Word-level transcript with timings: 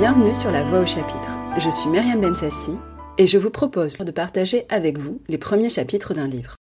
Bienvenue 0.00 0.34
sur 0.34 0.50
La 0.50 0.64
Voix 0.64 0.80
au 0.80 0.86
chapitre. 0.86 1.36
Je 1.58 1.68
suis 1.68 1.90
Myriam 1.90 2.22
Bensassi 2.22 2.72
et 3.18 3.26
je 3.26 3.36
vous 3.36 3.50
propose 3.50 3.98
de 3.98 4.10
partager 4.10 4.64
avec 4.70 4.96
vous 4.96 5.20
les 5.28 5.36
premiers 5.36 5.68
chapitres 5.68 6.14
d'un 6.14 6.26
livre. 6.26 6.56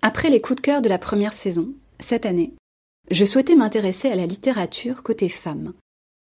Après 0.00 0.30
les 0.30 0.40
coups 0.40 0.58
de 0.58 0.60
cœur 0.60 0.80
de 0.80 0.88
la 0.88 0.98
première 0.98 1.32
saison, 1.32 1.70
cette 1.98 2.24
année, 2.24 2.52
je 3.10 3.24
souhaitais 3.24 3.56
m'intéresser 3.56 4.10
à 4.10 4.14
la 4.14 4.26
littérature 4.26 5.02
côté 5.02 5.28
femme. 5.28 5.72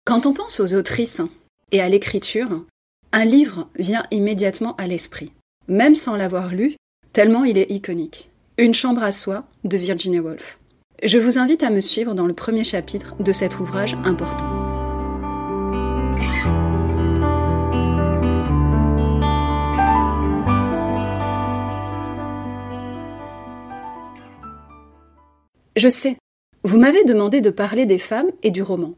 Quand 0.05 0.25
on 0.25 0.33
pense 0.33 0.61
aux 0.61 0.73
autrices 0.73 1.21
et 1.73 1.81
à 1.81 1.89
l'écriture, 1.89 2.63
un 3.11 3.25
livre 3.25 3.67
vient 3.77 4.05
immédiatement 4.09 4.77
à 4.77 4.87
l'esprit, 4.87 5.33
même 5.67 5.97
sans 5.97 6.15
l'avoir 6.15 6.55
lu, 6.55 6.77
tellement 7.11 7.43
il 7.43 7.57
est 7.57 7.69
iconique. 7.69 8.29
Une 8.57 8.73
chambre 8.73 9.03
à 9.03 9.11
soi 9.11 9.43
de 9.65 9.75
Virginia 9.75 10.21
Woolf. 10.21 10.57
Je 11.03 11.19
vous 11.19 11.37
invite 11.37 11.63
à 11.63 11.69
me 11.69 11.81
suivre 11.81 12.13
dans 12.15 12.27
le 12.27 12.33
premier 12.33 12.63
chapitre 12.63 13.21
de 13.21 13.33
cet 13.33 13.59
ouvrage 13.59 13.95
important. 14.05 14.60
Je 25.81 25.89
sais, 25.89 26.17
vous 26.63 26.77
m'avez 26.77 27.03
demandé 27.05 27.41
de 27.41 27.49
parler 27.49 27.87
des 27.87 27.97
femmes 27.97 28.29
et 28.43 28.51
du 28.51 28.61
roman. 28.61 28.93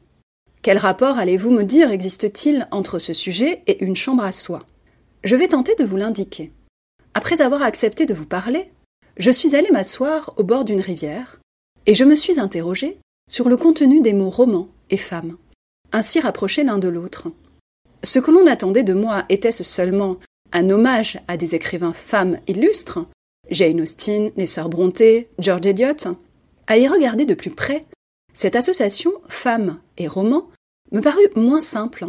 Quel 0.62 0.78
rapport 0.78 1.18
allez-vous 1.18 1.50
me 1.50 1.64
dire 1.64 1.90
existe-t-il 1.92 2.68
entre 2.72 3.00
ce 3.00 3.14
sujet 3.14 3.62
et 3.68 3.82
une 3.86 3.96
chambre 3.96 4.26
à 4.26 4.34
soi? 4.34 4.66
Je 5.24 5.38
vais 5.38 5.48
tenter 5.48 5.76
de 5.76 5.86
vous 5.86 5.96
l'indiquer. 5.96 6.52
Après 7.14 7.42
avoir 7.42 7.62
accepté 7.62 8.06
de 8.06 8.14
vous 8.14 8.26
parler, 8.26 8.70
je 9.16 9.32
suis 9.32 9.56
allée 9.56 9.72
m'asseoir 9.72 10.34
au 10.36 10.44
bord 10.44 10.66
d'une 10.66 10.82
rivière 10.82 11.40
et 11.86 11.94
je 11.94 12.04
me 12.04 12.16
suis 12.16 12.38
interrogée 12.38 12.98
sur 13.32 13.48
le 13.48 13.56
contenu 13.56 14.02
des 14.02 14.12
mots 14.12 14.30
roman 14.30 14.68
et 14.90 14.98
femme, 14.98 15.38
ainsi 15.94 16.20
rapprochés 16.20 16.66
l'un 16.66 16.80
de 16.80 16.90
l'autre. 16.90 17.30
Ce 18.04 18.20
que 18.20 18.30
l'on 18.30 18.46
attendait 18.46 18.84
de 18.84 18.94
moi 18.94 19.22
était-ce 19.30 19.64
seulement 19.64 20.18
un 20.52 20.70
hommage 20.70 21.18
à 21.30 21.38
des 21.38 21.56
écrivains 21.56 21.94
femmes 21.94 22.42
illustres, 22.46 23.00
Jane 23.50 23.80
Austen, 23.80 24.32
les 24.36 24.48
sœurs 24.48 24.68
Brontë, 24.68 25.30
George 25.40 25.66
Eliot? 25.66 26.18
À 26.68 26.78
y 26.78 26.88
regarder 26.88 27.26
de 27.26 27.34
plus 27.34 27.52
près, 27.52 27.86
cette 28.34 28.56
association 28.56 29.12
femme 29.28 29.80
et 29.98 30.08
roman 30.08 30.50
me 30.92 31.02
parut 31.02 31.30
moins 31.36 31.62
simple. 31.62 32.08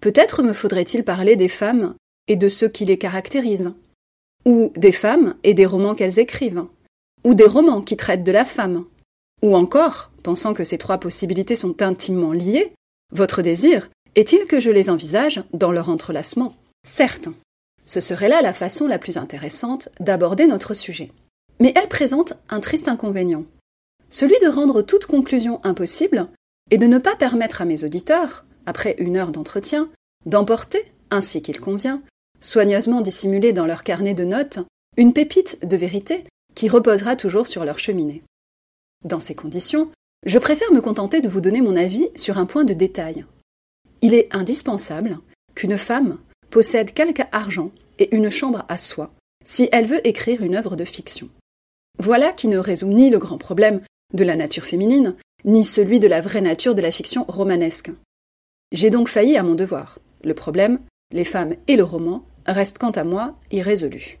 Peut-être 0.00 0.42
me 0.42 0.52
faudrait-il 0.52 1.04
parler 1.04 1.36
des 1.36 1.48
femmes 1.48 1.94
et 2.28 2.36
de 2.36 2.48
ceux 2.48 2.68
qui 2.68 2.84
les 2.84 2.98
caractérisent, 2.98 3.72
ou 4.44 4.72
des 4.76 4.92
femmes 4.92 5.36
et 5.42 5.54
des 5.54 5.66
romans 5.66 5.94
qu'elles 5.94 6.18
écrivent, 6.18 6.64
ou 7.24 7.34
des 7.34 7.46
romans 7.46 7.82
qui 7.82 7.96
traitent 7.96 8.24
de 8.24 8.32
la 8.32 8.44
femme, 8.44 8.84
ou 9.42 9.56
encore, 9.56 10.10
pensant 10.22 10.54
que 10.54 10.64
ces 10.64 10.78
trois 10.78 10.98
possibilités 10.98 11.56
sont 11.56 11.82
intimement 11.82 12.32
liées, 12.32 12.72
votre 13.12 13.42
désir 13.42 13.90
est-il 14.16 14.46
que 14.46 14.60
je 14.60 14.70
les 14.70 14.90
envisage 14.90 15.42
dans 15.52 15.72
leur 15.72 15.88
entrelacement? 15.88 16.54
Certes, 16.86 17.28
ce 17.84 18.00
serait 18.00 18.28
là 18.28 18.42
la 18.42 18.52
façon 18.52 18.86
la 18.86 18.98
plus 18.98 19.18
intéressante 19.18 19.88
d'aborder 19.98 20.46
notre 20.46 20.72
sujet. 20.72 21.10
Mais 21.60 21.72
elle 21.76 21.88
présente 21.88 22.34
un 22.48 22.60
triste 22.60 22.88
inconvénient, 22.88 23.44
celui 24.14 24.38
de 24.40 24.46
rendre 24.46 24.80
toute 24.80 25.06
conclusion 25.06 25.58
impossible 25.64 26.28
et 26.70 26.78
de 26.78 26.86
ne 26.86 26.98
pas 26.98 27.16
permettre 27.16 27.60
à 27.60 27.64
mes 27.64 27.82
auditeurs, 27.82 28.46
après 28.64 28.94
une 28.98 29.16
heure 29.16 29.32
d'entretien, 29.32 29.90
d'emporter, 30.24 30.84
ainsi 31.10 31.42
qu'il 31.42 31.60
convient, 31.60 32.00
soigneusement 32.40 33.00
dissimulée 33.00 33.52
dans 33.52 33.66
leur 33.66 33.82
carnet 33.82 34.14
de 34.14 34.22
notes, 34.24 34.60
une 34.96 35.12
pépite 35.12 35.58
de 35.66 35.76
vérité 35.76 36.22
qui 36.54 36.68
reposera 36.68 37.16
toujours 37.16 37.48
sur 37.48 37.64
leur 37.64 37.80
cheminée. 37.80 38.22
Dans 39.04 39.18
ces 39.18 39.34
conditions, 39.34 39.90
je 40.24 40.38
préfère 40.38 40.70
me 40.70 40.80
contenter 40.80 41.20
de 41.20 41.28
vous 41.28 41.40
donner 41.40 41.60
mon 41.60 41.74
avis 41.74 42.08
sur 42.14 42.38
un 42.38 42.46
point 42.46 42.62
de 42.62 42.72
détail. 42.72 43.26
Il 44.00 44.14
est 44.14 44.32
indispensable 44.32 45.18
qu'une 45.56 45.76
femme 45.76 46.18
possède 46.50 46.94
quelque 46.94 47.24
argent 47.32 47.72
et 47.98 48.14
une 48.14 48.30
chambre 48.30 48.64
à 48.68 48.76
soi 48.76 49.12
si 49.44 49.68
elle 49.72 49.86
veut 49.86 50.06
écrire 50.06 50.40
une 50.44 50.54
œuvre 50.54 50.76
de 50.76 50.84
fiction. 50.84 51.28
Voilà 51.98 52.32
qui 52.32 52.46
ne 52.46 52.58
résout 52.58 52.92
ni 52.92 53.10
le 53.10 53.18
grand 53.18 53.38
problème 53.38 53.80
de 54.14 54.24
la 54.24 54.36
nature 54.36 54.64
féminine, 54.64 55.16
ni 55.44 55.64
celui 55.64 56.00
de 56.00 56.08
la 56.08 56.20
vraie 56.20 56.40
nature 56.40 56.74
de 56.74 56.80
la 56.80 56.90
fiction 56.90 57.24
romanesque. 57.28 57.90
J'ai 58.72 58.90
donc 58.90 59.08
failli 59.08 59.36
à 59.36 59.42
mon 59.42 59.54
devoir. 59.54 59.98
Le 60.22 60.34
problème, 60.34 60.80
les 61.12 61.24
femmes 61.24 61.54
et 61.68 61.76
le 61.76 61.84
roman, 61.84 62.24
reste 62.46 62.78
quant 62.78 62.90
à 62.90 63.04
moi 63.04 63.36
irrésolu. 63.50 64.18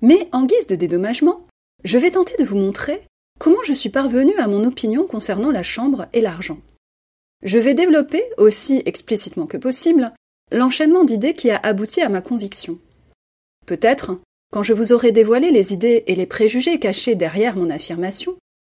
Mais 0.00 0.28
en 0.32 0.44
guise 0.44 0.66
de 0.66 0.74
dédommagement, 0.74 1.46
je 1.84 1.98
vais 1.98 2.12
tenter 2.12 2.36
de 2.38 2.44
vous 2.44 2.56
montrer 2.56 3.02
comment 3.38 3.62
je 3.64 3.72
suis 3.72 3.90
parvenue 3.90 4.36
à 4.38 4.48
mon 4.48 4.64
opinion 4.64 5.06
concernant 5.06 5.50
la 5.50 5.62
chambre 5.62 6.06
et 6.12 6.20
l'argent. 6.20 6.58
Je 7.42 7.58
vais 7.58 7.74
développer, 7.74 8.22
aussi 8.38 8.82
explicitement 8.86 9.46
que 9.46 9.56
possible, 9.56 10.12
l'enchaînement 10.52 11.04
d'idées 11.04 11.34
qui 11.34 11.50
a 11.50 11.58
abouti 11.58 12.00
à 12.00 12.08
ma 12.08 12.22
conviction. 12.22 12.78
Peut-être, 13.66 14.18
quand 14.52 14.62
je 14.62 14.74
vous 14.74 14.92
aurai 14.92 15.12
dévoilé 15.12 15.50
les 15.50 15.72
idées 15.72 16.04
et 16.06 16.14
les 16.14 16.26
préjugés 16.26 16.78
cachés 16.78 17.14
derrière 17.14 17.56
mon 17.56 17.70
affirmation, 17.70 18.36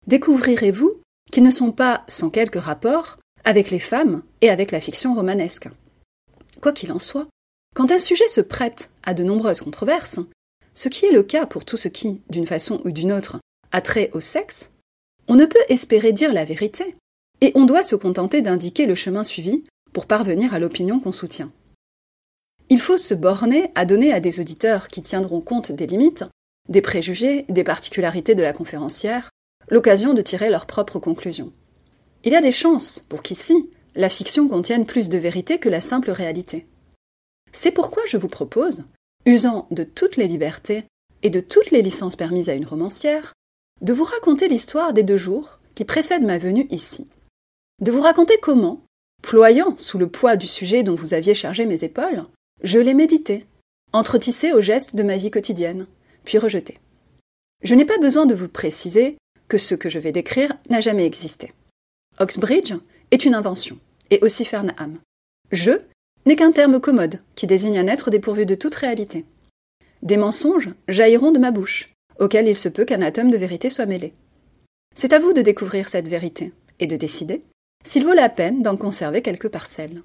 découvrirez-vous 0.07 1.01
qu'ils 1.31 1.43
ne 1.43 1.51
sont 1.51 1.71
pas 1.71 2.03
sans 2.07 2.29
quelque 2.29 2.59
rapport 2.59 3.17
avec 3.43 3.71
les 3.71 3.79
femmes 3.79 4.23
et 4.41 4.49
avec 4.49 4.71
la 4.71 4.79
fiction 4.79 5.13
romanesque. 5.13 5.69
Quoi 6.61 6.71
qu'il 6.71 6.91
en 6.91 6.99
soit, 6.99 7.27
quand 7.75 7.91
un 7.91 7.97
sujet 7.97 8.27
se 8.27 8.41
prête 8.41 8.91
à 9.03 9.13
de 9.13 9.23
nombreuses 9.23 9.61
controverses, 9.61 10.19
ce 10.73 10.89
qui 10.89 11.05
est 11.05 11.11
le 11.11 11.23
cas 11.23 11.45
pour 11.45 11.65
tout 11.65 11.77
ce 11.77 11.87
qui, 11.87 12.21
d'une 12.29 12.47
façon 12.47 12.81
ou 12.85 12.91
d'une 12.91 13.11
autre, 13.11 13.39
trait 13.83 14.11
au 14.13 14.21
sexe, 14.21 14.69
on 15.27 15.35
ne 15.35 15.45
peut 15.45 15.63
espérer 15.69 16.11
dire 16.11 16.33
la 16.33 16.45
vérité, 16.45 16.95
et 17.41 17.51
on 17.55 17.65
doit 17.65 17.83
se 17.83 17.95
contenter 17.95 18.41
d'indiquer 18.41 18.85
le 18.85 18.95
chemin 18.95 19.23
suivi 19.23 19.63
pour 19.91 20.05
parvenir 20.05 20.53
à 20.53 20.59
l'opinion 20.59 20.99
qu'on 20.99 21.11
soutient. 21.11 21.51
Il 22.69 22.79
faut 22.79 22.97
se 22.97 23.13
borner 23.13 23.71
à 23.75 23.85
donner 23.85 24.13
à 24.13 24.19
des 24.19 24.39
auditeurs 24.39 24.87
qui 24.87 25.01
tiendront 25.01 25.41
compte 25.41 25.71
des 25.71 25.87
limites, 25.87 26.25
des 26.69 26.81
préjugés, 26.81 27.45
des 27.49 27.63
particularités 27.63 28.35
de 28.35 28.41
la 28.41 28.53
conférencière, 28.53 29.29
l'occasion 29.69 30.13
de 30.13 30.21
tirer 30.21 30.49
leurs 30.49 30.65
propres 30.65 30.99
conclusions. 30.99 31.51
Il 32.23 32.31
y 32.31 32.35
a 32.35 32.41
des 32.41 32.51
chances 32.51 33.03
pour 33.09 33.21
qu'ici, 33.21 33.69
la 33.95 34.09
fiction 34.09 34.47
contienne 34.47 34.85
plus 34.85 35.09
de 35.09 35.17
vérité 35.17 35.59
que 35.59 35.69
la 35.69 35.81
simple 35.81 36.11
réalité. 36.11 36.65
C'est 37.51 37.71
pourquoi 37.71 38.03
je 38.07 38.17
vous 38.17 38.27
propose, 38.27 38.83
usant 39.25 39.67
de 39.71 39.83
toutes 39.83 40.17
les 40.17 40.27
libertés 40.27 40.85
et 41.21 41.29
de 41.29 41.39
toutes 41.39 41.71
les 41.71 41.81
licences 41.81 42.15
permises 42.15 42.49
à 42.49 42.53
une 42.53 42.65
romancière, 42.65 43.33
de 43.81 43.93
vous 43.93 44.03
raconter 44.03 44.47
l'histoire 44.47 44.93
des 44.93 45.03
deux 45.03 45.17
jours 45.17 45.59
qui 45.75 45.85
précèdent 45.85 46.23
ma 46.23 46.37
venue 46.37 46.67
ici. 46.69 47.07
De 47.81 47.91
vous 47.91 48.01
raconter 48.01 48.37
comment, 48.41 48.81
ployant 49.21 49.75
sous 49.77 49.97
le 49.97 50.07
poids 50.07 50.35
du 50.35 50.47
sujet 50.47 50.83
dont 50.83 50.95
vous 50.95 51.13
aviez 51.13 51.33
chargé 51.33 51.65
mes 51.65 51.83
épaules, 51.83 52.23
je 52.63 52.79
l'ai 52.79 52.93
médité, 52.93 53.45
entretissé 53.91 54.53
aux 54.53 54.61
gestes 54.61 54.95
de 54.95 55.03
ma 55.03 55.17
vie 55.17 55.31
quotidienne, 55.31 55.87
puis 56.23 56.37
rejeté. 56.37 56.79
Je 57.63 57.75
n'ai 57.75 57.85
pas 57.85 57.97
besoin 57.97 58.25
de 58.25 58.35
vous 58.35 58.49
préciser 58.49 59.17
ce 59.57 59.75
que 59.75 59.89
je 59.89 59.99
vais 59.99 60.11
décrire 60.11 60.53
n'a 60.69 60.81
jamais 60.81 61.05
existé. 61.05 61.53
Oxbridge 62.19 62.73
est 63.11 63.25
une 63.25 63.35
invention, 63.35 63.77
et 64.09 64.19
aussi 64.21 64.45
Fernham. 64.45 64.99
Je 65.51 65.71
n'est 66.25 66.35
qu'un 66.35 66.51
terme 66.51 66.79
commode 66.79 67.19
qui 67.35 67.47
désigne 67.47 67.79
un 67.79 67.87
être 67.87 68.09
dépourvu 68.09 68.45
de 68.45 68.55
toute 68.55 68.75
réalité. 68.75 69.25
Des 70.01 70.17
mensonges 70.17 70.69
jailliront 70.87 71.31
de 71.31 71.39
ma 71.39 71.51
bouche, 71.51 71.89
auquel 72.19 72.47
il 72.47 72.55
se 72.55 72.69
peut 72.69 72.85
qu'un 72.85 73.01
atome 73.01 73.31
de 73.31 73.37
vérité 73.37 73.69
soit 73.69 73.85
mêlé. 73.85 74.13
C'est 74.95 75.13
à 75.13 75.19
vous 75.19 75.33
de 75.33 75.41
découvrir 75.41 75.87
cette 75.87 76.07
vérité 76.07 76.53
et 76.79 76.87
de 76.87 76.95
décider 76.95 77.41
s'il 77.85 78.05
vaut 78.05 78.13
la 78.13 78.29
peine 78.29 78.61
d'en 78.61 78.77
conserver 78.77 79.21
quelques 79.21 79.49
parcelles. 79.49 80.01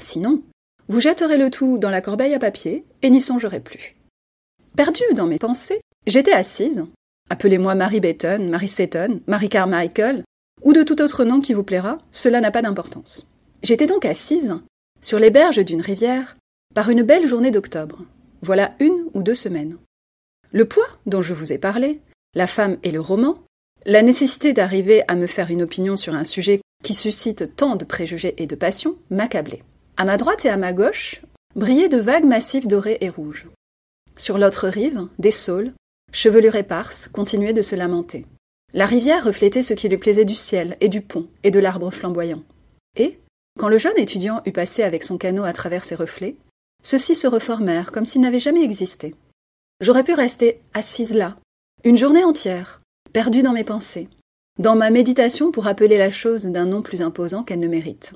Sinon, 0.00 0.42
vous 0.88 1.00
jetterez 1.00 1.36
le 1.36 1.50
tout 1.50 1.78
dans 1.78 1.90
la 1.90 2.00
corbeille 2.00 2.34
à 2.34 2.38
papier 2.38 2.84
et 3.02 3.10
n'y 3.10 3.20
songerez 3.20 3.60
plus. 3.60 3.96
Perdue 4.76 5.14
dans 5.14 5.26
mes 5.26 5.38
pensées, 5.38 5.80
j'étais 6.06 6.32
assise, 6.32 6.84
appelez-moi 7.30 7.74
Marie 7.74 8.00
Beaton, 8.00 8.48
Marie 8.50 8.68
Seton, 8.68 9.20
Marie 9.26 9.48
Carmichael, 9.48 10.24
ou 10.62 10.72
de 10.74 10.82
tout 10.82 11.00
autre 11.00 11.24
nom 11.24 11.40
qui 11.40 11.54
vous 11.54 11.62
plaira, 11.62 11.98
cela 12.12 12.40
n'a 12.40 12.50
pas 12.50 12.60
d'importance. 12.60 13.26
J'étais 13.62 13.86
donc 13.86 14.04
assise, 14.04 14.56
sur 15.00 15.18
les 15.18 15.30
berges 15.30 15.64
d'une 15.64 15.80
rivière, 15.80 16.36
par 16.74 16.90
une 16.90 17.02
belle 17.02 17.26
journée 17.26 17.50
d'octobre, 17.50 18.04
voilà 18.42 18.74
une 18.80 19.06
ou 19.14 19.22
deux 19.22 19.34
semaines. 19.34 19.78
Le 20.52 20.66
poids 20.66 20.86
dont 21.06 21.22
je 21.22 21.34
vous 21.34 21.52
ai 21.52 21.58
parlé, 21.58 22.00
la 22.34 22.46
femme 22.46 22.78
et 22.82 22.90
le 22.90 23.00
roman, 23.00 23.38
la 23.86 24.02
nécessité 24.02 24.52
d'arriver 24.52 25.02
à 25.08 25.14
me 25.14 25.26
faire 25.26 25.50
une 25.50 25.62
opinion 25.62 25.96
sur 25.96 26.14
un 26.14 26.24
sujet 26.24 26.60
qui 26.82 26.94
suscite 26.94 27.56
tant 27.56 27.76
de 27.76 27.84
préjugés 27.84 28.34
et 28.38 28.46
de 28.46 28.54
passions 28.54 28.96
m'accablait. 29.10 29.62
À 29.96 30.04
ma 30.04 30.16
droite 30.16 30.44
et 30.44 30.50
à 30.50 30.56
ma 30.56 30.72
gauche 30.72 31.22
brillaient 31.54 31.88
de 31.88 31.98
vagues 31.98 32.24
massifs 32.24 32.66
dorés 32.66 32.98
et 33.00 33.08
rouges. 33.08 33.46
Sur 34.16 34.38
l'autre 34.38 34.68
rive, 34.68 35.08
des 35.18 35.30
saules, 35.30 35.72
chevelures 36.12 36.56
éparses, 36.56 37.08
continuaient 37.08 37.52
de 37.52 37.62
se 37.62 37.76
lamenter. 37.76 38.26
La 38.72 38.86
rivière 38.86 39.24
reflétait 39.24 39.62
ce 39.62 39.74
qui 39.74 39.88
lui 39.88 39.98
plaisait 39.98 40.24
du 40.24 40.34
ciel 40.34 40.76
et 40.80 40.88
du 40.88 41.00
pont 41.00 41.26
et 41.42 41.50
de 41.50 41.58
l'arbre 41.58 41.90
flamboyant. 41.90 42.42
Et, 42.96 43.18
quand 43.58 43.68
le 43.68 43.78
jeune 43.78 43.98
étudiant 43.98 44.42
eut 44.46 44.52
passé 44.52 44.82
avec 44.82 45.02
son 45.02 45.18
canot 45.18 45.44
à 45.44 45.52
travers 45.52 45.84
ces 45.84 45.94
reflets, 45.94 46.36
ceux-ci 46.82 47.14
se 47.14 47.26
reformèrent 47.26 47.92
comme 47.92 48.06
s'ils 48.06 48.20
n'avaient 48.20 48.38
jamais 48.38 48.62
existé. 48.62 49.14
J'aurais 49.80 50.04
pu 50.04 50.14
rester 50.14 50.60
assise 50.72 51.12
là, 51.12 51.36
une 51.84 51.96
journée 51.96 52.24
entière, 52.24 52.80
perdue 53.12 53.42
dans 53.42 53.52
mes 53.52 53.64
pensées, 53.64 54.08
dans 54.58 54.76
ma 54.76 54.90
méditation 54.90 55.50
pour 55.50 55.66
appeler 55.66 55.98
la 55.98 56.10
chose 56.10 56.44
d'un 56.44 56.66
nom 56.66 56.82
plus 56.82 57.02
imposant 57.02 57.44
qu'elle 57.44 57.60
ne 57.60 57.68
mérite. 57.68 58.14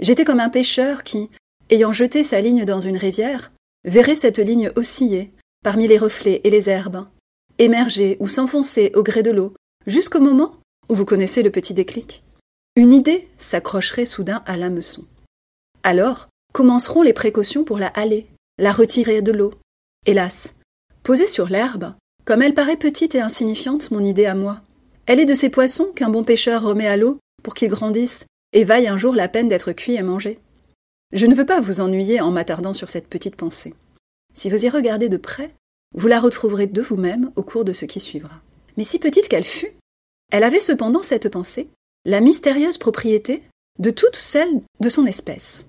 J'étais 0.00 0.24
comme 0.24 0.40
un 0.40 0.50
pêcheur 0.50 1.02
qui, 1.02 1.28
ayant 1.70 1.92
jeté 1.92 2.22
sa 2.22 2.40
ligne 2.40 2.64
dans 2.64 2.80
une 2.80 2.96
rivière, 2.96 3.52
verrait 3.84 4.16
cette 4.16 4.38
ligne 4.38 4.70
osciller 4.76 5.32
parmi 5.66 5.88
les 5.88 5.98
reflets 5.98 6.42
et 6.44 6.50
les 6.50 6.70
herbes, 6.70 7.08
émerger 7.58 8.16
ou 8.20 8.28
s'enfoncer 8.28 8.92
au 8.94 9.02
gré 9.02 9.24
de 9.24 9.32
l'eau, 9.32 9.52
jusqu'au 9.88 10.20
moment 10.20 10.54
où 10.88 10.94
vous 10.94 11.04
connaissez 11.04 11.42
le 11.42 11.50
petit 11.50 11.74
déclic. 11.74 12.22
Une 12.76 12.92
idée 12.92 13.26
s'accrocherait 13.38 14.04
soudain 14.04 14.44
à 14.46 14.56
l'hameçon. 14.56 15.04
Alors 15.82 16.28
commenceront 16.52 17.02
les 17.02 17.12
précautions 17.12 17.64
pour 17.64 17.80
la 17.80 17.88
haler, 17.88 18.28
la 18.58 18.70
retirer 18.70 19.22
de 19.22 19.32
l'eau. 19.32 19.54
Hélas, 20.06 20.54
posée 21.02 21.26
sur 21.26 21.48
l'herbe, 21.48 21.94
comme 22.24 22.42
elle 22.42 22.54
paraît 22.54 22.76
petite 22.76 23.16
et 23.16 23.20
insignifiante, 23.20 23.90
mon 23.90 24.04
idée 24.04 24.26
à 24.26 24.36
moi, 24.36 24.60
elle 25.06 25.18
est 25.18 25.26
de 25.26 25.34
ces 25.34 25.50
poissons 25.50 25.90
qu'un 25.96 26.10
bon 26.10 26.22
pêcheur 26.22 26.62
remet 26.62 26.86
à 26.86 26.96
l'eau 26.96 27.18
pour 27.42 27.54
qu'ils 27.54 27.70
grandissent 27.70 28.24
et 28.52 28.62
vaillent 28.62 28.86
un 28.86 28.98
jour 28.98 29.16
la 29.16 29.26
peine 29.26 29.48
d'être 29.48 29.72
cuits 29.72 29.96
et 29.96 30.02
mangés. 30.02 30.38
Je 31.10 31.26
ne 31.26 31.34
veux 31.34 31.44
pas 31.44 31.60
vous 31.60 31.80
ennuyer 31.80 32.20
en 32.20 32.30
m'attardant 32.30 32.72
sur 32.72 32.88
cette 32.88 33.08
petite 33.08 33.34
pensée. 33.34 33.74
Si 34.36 34.50
vous 34.50 34.66
y 34.66 34.68
regardez 34.68 35.08
de 35.08 35.16
près, 35.16 35.54
vous 35.94 36.08
la 36.08 36.20
retrouverez 36.20 36.66
de 36.66 36.82
vous-même 36.82 37.32
au 37.36 37.42
cours 37.42 37.64
de 37.64 37.72
ce 37.72 37.86
qui 37.86 38.00
suivra. 38.00 38.42
Mais 38.76 38.84
si 38.84 38.98
petite 38.98 39.28
qu'elle 39.28 39.44
fût, 39.44 39.72
elle 40.30 40.44
avait 40.44 40.60
cependant 40.60 41.02
cette 41.02 41.30
pensée, 41.30 41.68
la 42.04 42.20
mystérieuse 42.20 42.76
propriété 42.76 43.42
de 43.78 43.90
toutes 43.90 44.16
celles 44.16 44.60
de 44.80 44.88
son 44.90 45.06
espèce. 45.06 45.66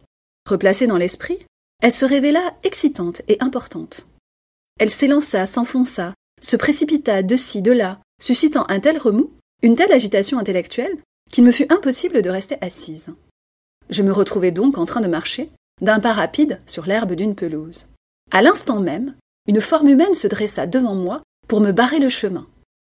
Replacée 0.49 0.85
dans 0.85 0.97
l'esprit, 0.97 1.39
elle 1.81 1.93
se 1.93 2.05
révéla 2.05 2.55
excitante 2.63 3.21
et 3.29 3.37
importante. 3.39 4.05
Elle 4.79 4.89
s'élança, 4.89 5.45
s'enfonça, 5.45 6.13
se 6.41 6.57
précipita 6.57 7.23
de 7.23 7.35
ci, 7.37 7.61
de 7.61 7.71
là, 7.71 7.99
suscitant 8.21 8.65
un 8.67 8.81
tel 8.81 8.97
remous, 8.97 9.31
une 9.63 9.75
telle 9.75 9.93
agitation 9.93 10.39
intellectuelle, 10.39 10.97
qu'il 11.31 11.45
me 11.45 11.51
fut 11.51 11.71
impossible 11.71 12.21
de 12.21 12.29
rester 12.29 12.57
assise. 12.61 13.13
Je 13.89 14.03
me 14.03 14.11
retrouvai 14.11 14.51
donc 14.51 14.77
en 14.77 14.85
train 14.85 15.01
de 15.01 15.07
marcher, 15.07 15.49
d'un 15.81 15.99
pas 15.99 16.13
rapide, 16.13 16.59
sur 16.65 16.85
l'herbe 16.85 17.13
d'une 17.13 17.35
pelouse. 17.35 17.87
À 18.31 18.41
l'instant 18.41 18.79
même, 18.79 19.15
une 19.47 19.61
forme 19.61 19.87
humaine 19.87 20.13
se 20.13 20.27
dressa 20.27 20.67
devant 20.67 20.95
moi 20.95 21.23
pour 21.47 21.61
me 21.61 21.71
barrer 21.71 21.99
le 21.99 22.09
chemin. 22.09 22.47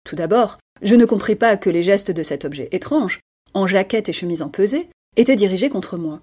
Tout 0.04 0.16
d'abord, 0.16 0.57
je 0.81 0.95
ne 0.95 1.06
compris 1.06 1.36
pas 1.36 1.57
que 1.57 1.69
les 1.69 1.83
gestes 1.83 2.12
de 2.12 2.24
cet 2.24 2.44
objet 2.44 2.68
étrange, 2.72 3.19
en 3.54 3.68
jaquette 3.68 4.10
et 4.10 4.13
chemise 4.13 4.42
empesée, 4.42 4.89
étaient 5.16 5.36
dirigés 5.36 5.69
contre 5.69 5.98
moi. 5.98 6.22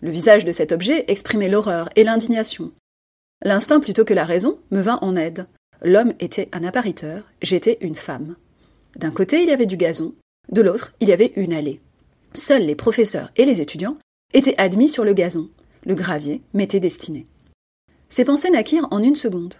Le 0.00 0.10
visage 0.10 0.44
de 0.44 0.52
cet 0.52 0.72
objet 0.72 1.04
exprimait 1.08 1.48
l'horreur 1.48 1.88
et 1.96 2.04
l'indignation. 2.04 2.72
L'instinct 3.42 3.80
plutôt 3.80 4.04
que 4.04 4.14
la 4.14 4.24
raison 4.24 4.58
me 4.70 4.80
vint 4.80 4.98
en 5.02 5.16
aide. 5.16 5.46
L'homme 5.82 6.14
était 6.20 6.48
un 6.52 6.64
appariteur, 6.64 7.24
j'étais 7.42 7.78
une 7.80 7.96
femme. 7.96 8.36
D'un 8.96 9.10
côté 9.10 9.42
il 9.42 9.48
y 9.48 9.52
avait 9.52 9.66
du 9.66 9.76
gazon, 9.76 10.14
de 10.50 10.62
l'autre 10.62 10.94
il 11.00 11.08
y 11.08 11.12
avait 11.12 11.32
une 11.36 11.52
allée. 11.52 11.80
Seuls 12.34 12.64
les 12.64 12.76
professeurs 12.76 13.30
et 13.36 13.44
les 13.44 13.60
étudiants 13.60 13.98
étaient 14.32 14.58
admis 14.58 14.88
sur 14.88 15.04
le 15.04 15.12
gazon. 15.12 15.48
Le 15.84 15.94
gravier 15.94 16.42
m'était 16.54 16.80
destiné. 16.80 17.26
Ces 18.08 18.24
pensées 18.24 18.50
naquirent 18.50 18.88
en 18.90 19.02
une 19.02 19.16
seconde. 19.16 19.54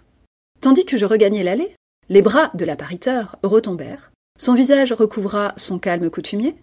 Tandis 0.61 0.85
que 0.85 0.97
je 0.97 1.05
regagnais 1.05 1.43
l'allée, 1.43 1.75
les 2.09 2.21
bras 2.21 2.51
de 2.53 2.65
l'appariteur 2.65 3.37
retombèrent, 3.43 4.11
son 4.39 4.53
visage 4.53 4.93
recouvra 4.93 5.53
son 5.57 5.79
calme 5.79 6.09
coutumier, 6.09 6.55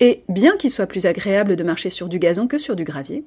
et, 0.00 0.24
bien 0.28 0.56
qu'il 0.56 0.70
soit 0.70 0.86
plus 0.86 1.06
agréable 1.06 1.56
de 1.56 1.64
marcher 1.64 1.90
sur 1.90 2.08
du 2.08 2.18
gazon 2.18 2.46
que 2.46 2.58
sur 2.58 2.76
du 2.76 2.84
gravier, 2.84 3.24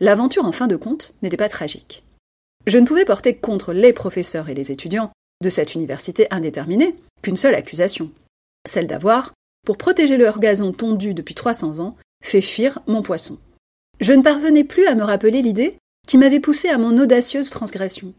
l'aventure 0.00 0.44
en 0.44 0.52
fin 0.52 0.66
de 0.66 0.76
compte 0.76 1.14
n'était 1.22 1.36
pas 1.36 1.48
tragique. 1.48 2.04
Je 2.66 2.78
ne 2.78 2.86
pouvais 2.86 3.06
porter 3.06 3.36
contre 3.36 3.72
les 3.72 3.92
professeurs 3.92 4.48
et 4.48 4.54
les 4.54 4.70
étudiants 4.70 5.12
de 5.42 5.48
cette 5.48 5.74
université 5.74 6.26
indéterminée 6.30 6.94
qu'une 7.22 7.36
seule 7.36 7.54
accusation, 7.54 8.10
celle 8.68 8.86
d'avoir, 8.86 9.32
pour 9.64 9.78
protéger 9.78 10.16
leur 10.16 10.38
gazon 10.38 10.72
tondu 10.72 11.14
depuis 11.14 11.34
trois 11.34 11.54
cents 11.54 11.78
ans, 11.78 11.96
fait 12.22 12.42
fuir 12.42 12.80
mon 12.86 13.02
poisson. 13.02 13.38
Je 14.00 14.12
ne 14.12 14.22
parvenais 14.22 14.64
plus 14.64 14.86
à 14.86 14.94
me 14.94 15.04
rappeler 15.04 15.42
l'idée 15.42 15.76
qui 16.06 16.18
m'avait 16.18 16.40
poussé 16.40 16.68
à 16.68 16.78
mon 16.78 16.96
audacieuse 16.98 17.50
transgression. 17.50 18.14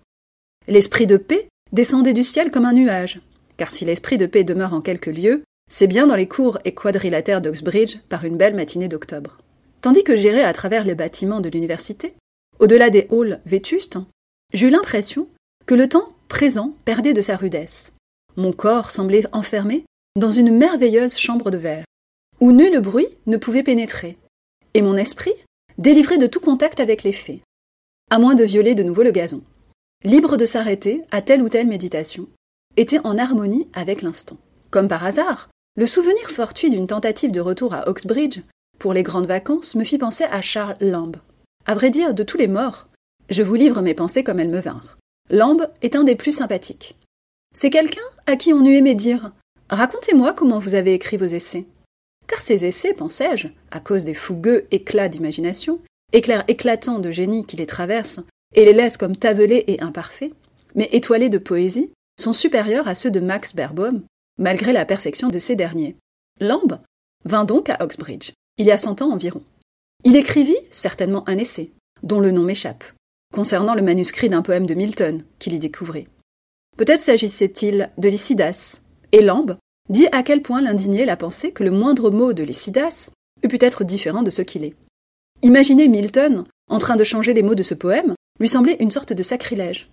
L'esprit 0.68 1.08
de 1.08 1.18
paix 1.18 1.48
descendait 1.72 2.14
du 2.14 2.24
ciel 2.24 2.52
comme 2.52 2.66
un 2.66 2.74
nuage, 2.74 3.20
car 3.58 3.70
si 3.70 3.86
l'esprit 3.86 4.18
de 4.18 4.26
paix 4.26 4.44
demeure 4.44 4.74
en 4.74 4.82
quelques 4.82 5.08
lieux, 5.08 5.44
c'est 5.70 5.88
bien 5.88 6.08
dans 6.08 6.16
les 6.16 6.28
cours 6.28 6.60
et 6.66 6.74
quadrilatères 6.74 7.42
d'Oxbridge 7.42 7.98
par 8.10 8.26
une 8.26 8.38
belle 8.38 8.56
matinée 8.56 8.88
d'octobre. 8.88 9.38
Tandis 9.82 10.04
que 10.04 10.16
j'irais 10.16 10.44
à 10.44 10.54
travers 10.54 10.84
les 10.84 10.96
bâtiments 10.96 11.40
de 11.40 11.50
l'université, 11.50 12.14
au-delà 12.60 12.90
des 12.90 13.08
halls 13.12 13.40
vétustes, 13.46 13.98
j'eus 14.54 14.70
l'impression 14.70 15.28
que 15.66 15.74
le 15.74 15.90
temps 15.90 16.14
présent 16.28 16.76
perdait 16.86 17.14
de 17.14 17.22
sa 17.22 17.38
rudesse. 17.38 17.94
Mon 18.36 18.54
corps 18.54 18.92
semblait 18.92 19.26
enfermé 19.32 19.86
dans 20.16 20.30
une 20.30 20.56
merveilleuse 20.56 21.18
chambre 21.18 21.52
de 21.52 21.58
verre, 21.58 21.86
où 22.40 22.52
nul 22.52 22.80
bruit 22.80 23.08
ne 23.26 23.38
pouvait 23.38 23.64
pénétrer, 23.64 24.18
et 24.74 24.82
mon 24.82 24.98
esprit 24.98 25.34
délivré 25.78 26.18
de 26.18 26.28
tout 26.28 26.40
contact 26.40 26.80
avec 26.80 27.04
les 27.04 27.12
faits, 27.12 27.40
à 28.12 28.20
moins 28.20 28.36
de 28.36 28.44
violer 28.44 28.76
de 28.76 28.84
nouveau 28.84 29.04
le 29.04 29.12
gazon, 29.12 29.42
libre 30.04 30.36
de 30.36 30.46
s'arrêter 30.46 31.02
à 31.12 31.22
telle 31.22 31.42
ou 31.42 31.48
telle 31.48 31.68
méditation, 31.68 32.28
était 32.76 33.00
en 33.06 33.18
harmonie 33.18 33.70
avec 33.74 34.02
l'instant. 34.02 34.38
Comme 34.70 34.90
par 34.90 35.06
hasard, 35.06 35.50
le 35.78 35.86
souvenir 35.86 36.30
fortuit 36.30 36.70
d'une 36.70 36.88
tentative 36.88 37.32
de 37.32 37.40
retour 37.40 37.74
à 37.74 37.88
Oxbridge 37.88 38.42
pour 38.80 38.94
les 38.94 39.04
grandes 39.04 39.28
vacances 39.28 39.76
me 39.76 39.86
fit 39.86 39.98
penser 39.98 40.26
à 40.26 40.42
Charles 40.42 40.76
Lamb. 40.82 41.16
À 41.66 41.74
vrai 41.74 41.90
dire, 41.90 42.14
de 42.14 42.24
tous 42.24 42.38
les 42.38 42.50
morts, 42.50 42.90
je 43.30 43.44
vous 43.44 43.56
livre 43.56 43.82
mes 43.82 43.94
pensées 43.94 44.26
comme 44.26 44.42
elles 44.42 44.50
me 44.50 44.60
vinrent. 44.60 44.98
Lamb 45.30 45.66
est 45.82 45.96
un 45.96 46.04
des 46.04 46.16
plus 46.16 46.34
sympathiques. 46.34 46.98
C'est 47.56 47.70
quelqu'un 47.70 48.02
à 48.26 48.36
qui 48.36 48.52
on 48.52 48.66
eût 48.66 48.76
aimé 48.76 48.94
dire 48.94 49.32
Racontez-moi 49.70 50.34
comment 50.34 50.60
vous 50.60 50.76
avez 50.76 50.94
écrit 50.94 51.16
vos 51.16 51.26
essais. 51.26 51.66
Car 52.28 52.42
ces 52.42 52.66
essais, 52.66 52.94
pensais-je, 52.94 53.48
à 53.72 53.80
cause 53.80 54.04
des 54.04 54.14
fougueux 54.14 54.66
éclats 54.72 55.08
d'imagination, 55.08 55.80
éclairs 56.14 56.44
éclatants 56.48 57.00
de 57.00 57.12
génie 57.12 57.46
qui 57.46 57.58
les 57.58 57.66
traversent 57.66 58.22
et 58.56 58.66
les 58.66 58.74
laissent 58.74 58.98
comme 58.98 59.16
tavelés 59.16 59.64
et 59.68 59.82
imparfaits, 59.82 60.34
mais 60.76 60.90
étoilés 60.92 61.30
de 61.30 61.38
poésie, 61.38 61.92
sont 62.20 62.34
supérieurs 62.34 62.88
à 62.88 62.96
ceux 62.96 63.12
de 63.12 63.20
Max 63.20 63.56
Berbaum, 63.56 64.04
malgré 64.38 64.74
la 64.74 64.86
perfection 64.86 65.30
de 65.30 65.40
ces 65.40 65.56
derniers. 65.56 65.96
Lamb 66.40 66.80
vint 67.26 67.46
donc 67.46 67.70
à 67.70 67.78
Oxbridge, 67.82 68.32
il 68.58 68.66
y 68.66 68.72
a 68.72 68.78
cent 68.78 69.02
ans 69.02 69.12
environ. 69.12 69.44
Il 70.04 70.16
écrivit 70.16 70.58
certainement 70.72 71.28
un 71.30 71.38
essai, 71.38 71.72
dont 72.04 72.20
le 72.20 72.32
nom 72.32 72.44
m'échappe, 72.44 72.84
concernant 73.34 73.76
le 73.76 73.82
manuscrit 73.82 74.30
d'un 74.30 74.42
poème 74.42 74.66
de 74.66 74.74
Milton 74.74 75.24
qu'il 75.40 75.54
y 75.54 75.60
découvrit. 75.60 76.08
Peut-être 76.78 77.02
s'agissait-il 77.02 77.92
de 77.98 78.10
Lycidas, 78.10 78.82
et 79.12 79.22
Lamb 79.22 79.58
dit 79.90 80.08
à 80.12 80.24
quel 80.24 80.42
point 80.42 80.62
l'indignait 80.62 81.06
la 81.06 81.18
pensée 81.18 81.52
que 81.52 81.64
le 81.64 81.72
moindre 81.72 82.10
mot 82.10 82.34
de 82.34 82.44
Lycidas 82.44 83.12
eût 83.44 83.48
pu 83.48 83.58
être 83.62 83.84
différent 83.84 84.24
de 84.24 84.30
ce 84.30 84.42
qu'il 84.42 84.64
est. 84.64 84.76
Imaginer 85.44 85.88
Milton 85.88 86.44
en 86.70 86.78
train 86.78 86.96
de 86.96 87.04
changer 87.04 87.34
les 87.34 87.42
mots 87.42 87.56
de 87.56 87.64
ce 87.64 87.74
poème 87.74 88.14
lui 88.40 88.48
semblait 88.48 88.78
une 88.80 88.92
sorte 88.92 89.12
de 89.12 89.24
sacrilège. 89.24 89.90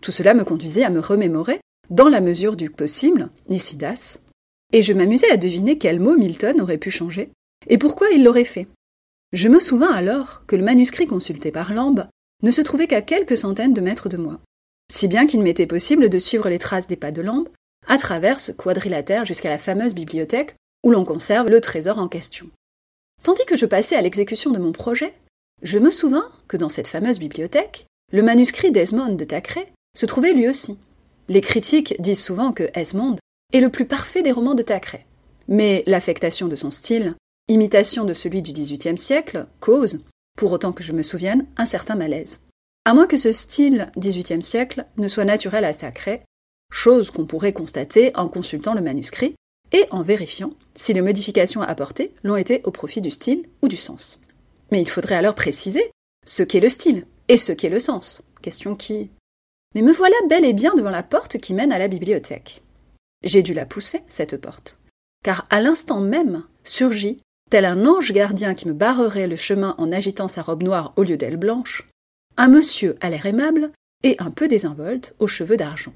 Tout 0.00 0.12
cela 0.12 0.32
me 0.32 0.44
conduisait 0.44 0.84
à 0.84 0.90
me 0.90 1.00
remémorer 1.00 1.60
dans 1.90 2.08
la 2.08 2.20
mesure 2.20 2.54
du 2.54 2.70
possible, 2.70 3.28
Nicidas, 3.48 4.20
et 4.72 4.82
je 4.82 4.92
m'amusais 4.92 5.30
à 5.30 5.36
deviner 5.36 5.76
quel 5.78 5.98
mot 5.98 6.16
Milton 6.16 6.60
aurait 6.60 6.78
pu 6.78 6.92
changer, 6.92 7.30
et 7.66 7.78
pourquoi 7.78 8.10
il 8.10 8.22
l'aurait 8.22 8.44
fait. 8.44 8.68
Je 9.32 9.48
me 9.48 9.58
souvins 9.58 9.90
alors 9.90 10.44
que 10.46 10.54
le 10.54 10.64
manuscrit 10.64 11.08
consulté 11.08 11.50
par 11.50 11.74
Lambe 11.74 12.06
ne 12.44 12.52
se 12.52 12.62
trouvait 12.62 12.86
qu'à 12.86 13.02
quelques 13.02 13.38
centaines 13.38 13.74
de 13.74 13.80
mètres 13.80 14.08
de 14.08 14.16
moi, 14.16 14.38
si 14.92 15.08
bien 15.08 15.26
qu'il 15.26 15.42
m'était 15.42 15.66
possible 15.66 16.08
de 16.08 16.18
suivre 16.20 16.48
les 16.48 16.60
traces 16.60 16.86
des 16.86 16.96
pas 16.96 17.10
de 17.10 17.22
Lambe 17.22 17.48
à 17.88 17.98
travers 17.98 18.38
ce 18.38 18.52
quadrilatère 18.52 19.24
jusqu'à 19.24 19.50
la 19.50 19.58
fameuse 19.58 19.94
bibliothèque 19.94 20.54
où 20.84 20.90
l'on 20.90 21.04
conserve 21.04 21.48
le 21.48 21.60
trésor 21.60 21.98
en 21.98 22.06
question. 22.06 22.48
Tandis 23.22 23.44
que 23.46 23.56
je 23.56 23.66
passais 23.66 23.96
à 23.96 24.02
l'exécution 24.02 24.50
de 24.50 24.58
mon 24.58 24.72
projet, 24.72 25.14
je 25.62 25.78
me 25.78 25.90
souvins 25.90 26.30
que 26.48 26.56
dans 26.56 26.68
cette 26.68 26.88
fameuse 26.88 27.18
bibliothèque, 27.18 27.86
le 28.12 28.22
manuscrit 28.22 28.70
d'Esmond 28.70 29.14
de 29.14 29.24
Thackeray 29.24 29.66
se 29.96 30.06
trouvait 30.06 30.32
lui 30.32 30.48
aussi. 30.48 30.78
Les 31.28 31.40
critiques 31.40 32.00
disent 32.00 32.22
souvent 32.22 32.52
que 32.52 32.70
Esmond 32.74 33.16
est 33.52 33.60
le 33.60 33.70
plus 33.70 33.86
parfait 33.86 34.22
des 34.22 34.32
romans 34.32 34.54
de 34.54 34.62
Thackeray. 34.62 35.04
Mais 35.48 35.82
l'affectation 35.86 36.48
de 36.48 36.56
son 36.56 36.70
style, 36.70 37.14
imitation 37.48 38.04
de 38.04 38.14
celui 38.14 38.42
du 38.42 38.52
XVIIIe 38.52 38.98
siècle, 38.98 39.46
cause, 39.60 40.00
pour 40.36 40.52
autant 40.52 40.72
que 40.72 40.82
je 40.82 40.92
me 40.92 41.02
souvienne, 41.02 41.46
un 41.56 41.66
certain 41.66 41.94
malaise. 41.94 42.40
À 42.84 42.94
moins 42.94 43.06
que 43.06 43.16
ce 43.16 43.32
style 43.32 43.90
XVIIIe 43.98 44.42
siècle 44.42 44.86
ne 44.96 45.08
soit 45.08 45.24
naturel 45.24 45.64
à 45.64 45.74
Thackeray, 45.74 46.22
chose 46.72 47.10
qu'on 47.10 47.26
pourrait 47.26 47.52
constater 47.52 48.14
en 48.16 48.28
consultant 48.28 48.74
le 48.74 48.80
manuscrit 48.80 49.34
et 49.72 49.84
en 49.90 50.02
vérifiant 50.02 50.52
si 50.74 50.92
les 50.92 51.02
modifications 51.02 51.62
apportées 51.62 52.12
l'ont 52.22 52.36
été 52.36 52.60
au 52.64 52.70
profit 52.70 53.00
du 53.00 53.10
style 53.10 53.48
ou 53.62 53.68
du 53.68 53.76
sens. 53.76 54.20
Mais 54.70 54.80
il 54.80 54.88
faudrait 54.88 55.16
alors 55.16 55.34
préciser 55.34 55.90
ce 56.26 56.42
qu'est 56.42 56.60
le 56.60 56.68
style 56.68 57.06
et 57.28 57.36
ce 57.36 57.52
qu'est 57.52 57.68
le 57.68 57.80
sens, 57.80 58.22
question 58.42 58.76
qui 58.76 59.10
mais 59.76 59.82
me 59.82 59.92
voilà 59.92 60.16
bel 60.26 60.46
et 60.46 60.54
bien 60.54 60.74
devant 60.74 60.90
la 60.90 61.02
porte 61.02 61.38
qui 61.38 61.52
mène 61.52 61.70
à 61.70 61.78
la 61.78 61.88
bibliothèque. 61.88 62.62
J'ai 63.22 63.42
dû 63.42 63.52
la 63.52 63.66
pousser, 63.66 64.02
cette 64.08 64.40
porte, 64.40 64.78
car 65.22 65.46
à 65.50 65.60
l'instant 65.60 66.00
même 66.00 66.44
surgit, 66.64 67.20
tel 67.50 67.66
un 67.66 67.84
ange 67.84 68.12
gardien 68.12 68.54
qui 68.54 68.68
me 68.68 68.72
barrerait 68.72 69.28
le 69.28 69.36
chemin 69.36 69.74
en 69.76 69.92
agitant 69.92 70.28
sa 70.28 70.40
robe 70.40 70.62
noire 70.62 70.94
au 70.96 71.02
lieu 71.02 71.18
d'elle 71.18 71.36
blanche, 71.36 71.86
un 72.38 72.48
monsieur 72.48 72.96
à 73.02 73.10
l'air 73.10 73.26
aimable 73.26 73.70
et 74.02 74.16
un 74.18 74.30
peu 74.30 74.48
désinvolte 74.48 75.14
aux 75.18 75.26
cheveux 75.26 75.58
d'argent. 75.58 75.92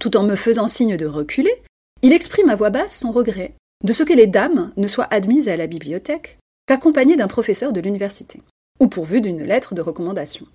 Tout 0.00 0.16
en 0.16 0.24
me 0.24 0.34
faisant 0.34 0.66
signe 0.66 0.96
de 0.96 1.06
reculer, 1.06 1.62
il 2.04 2.12
exprime 2.12 2.50
à 2.50 2.54
voix 2.54 2.68
basse 2.68 2.98
son 2.98 3.12
regret 3.12 3.54
de 3.82 3.94
ce 3.94 4.02
que 4.02 4.12
les 4.12 4.26
dames 4.26 4.72
ne 4.76 4.86
soient 4.86 5.08
admises 5.10 5.48
à 5.48 5.56
la 5.56 5.66
bibliothèque 5.66 6.38
qu'accompagnées 6.66 7.16
d'un 7.16 7.28
professeur 7.28 7.72
de 7.72 7.80
l'université. 7.80 8.42
ou 8.80 8.88
pourvu 8.88 9.20
d'une 9.20 9.42
lettre 9.42 9.74
de 9.74 9.80
recommandation. 9.80 10.46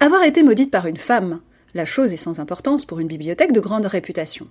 Avoir 0.00 0.24
été 0.24 0.42
maudite 0.42 0.70
par 0.70 0.86
une 0.86 0.96
femme, 0.96 1.40
la 1.74 1.84
chose 1.84 2.14
est 2.14 2.16
sans 2.16 2.40
importance 2.40 2.84
pour 2.86 2.98
une 2.98 3.06
bibliothèque 3.06 3.52
de 3.52 3.60
grande 3.60 3.84
réputation. 3.84 4.48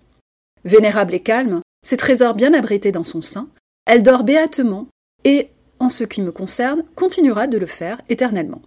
Vénérable 0.64 1.16
et 1.16 1.20
calme, 1.20 1.62
ses 1.84 1.98
trésors 1.98 2.36
bien 2.36 2.54
abrités 2.54 2.92
dans 2.92 3.04
son 3.04 3.24
sein, 3.24 3.50
elle 3.86 4.04
dort 4.04 4.24
béatement 4.24 4.88
et, 5.24 5.50
en 5.80 5.90
ce 5.90 6.04
qui 6.04 6.22
me 6.22 6.32
concerne, 6.32 6.84
continuera 6.96 7.48
de 7.48 7.58
le 7.58 7.66
faire 7.66 8.00
éternellement. 8.08 8.62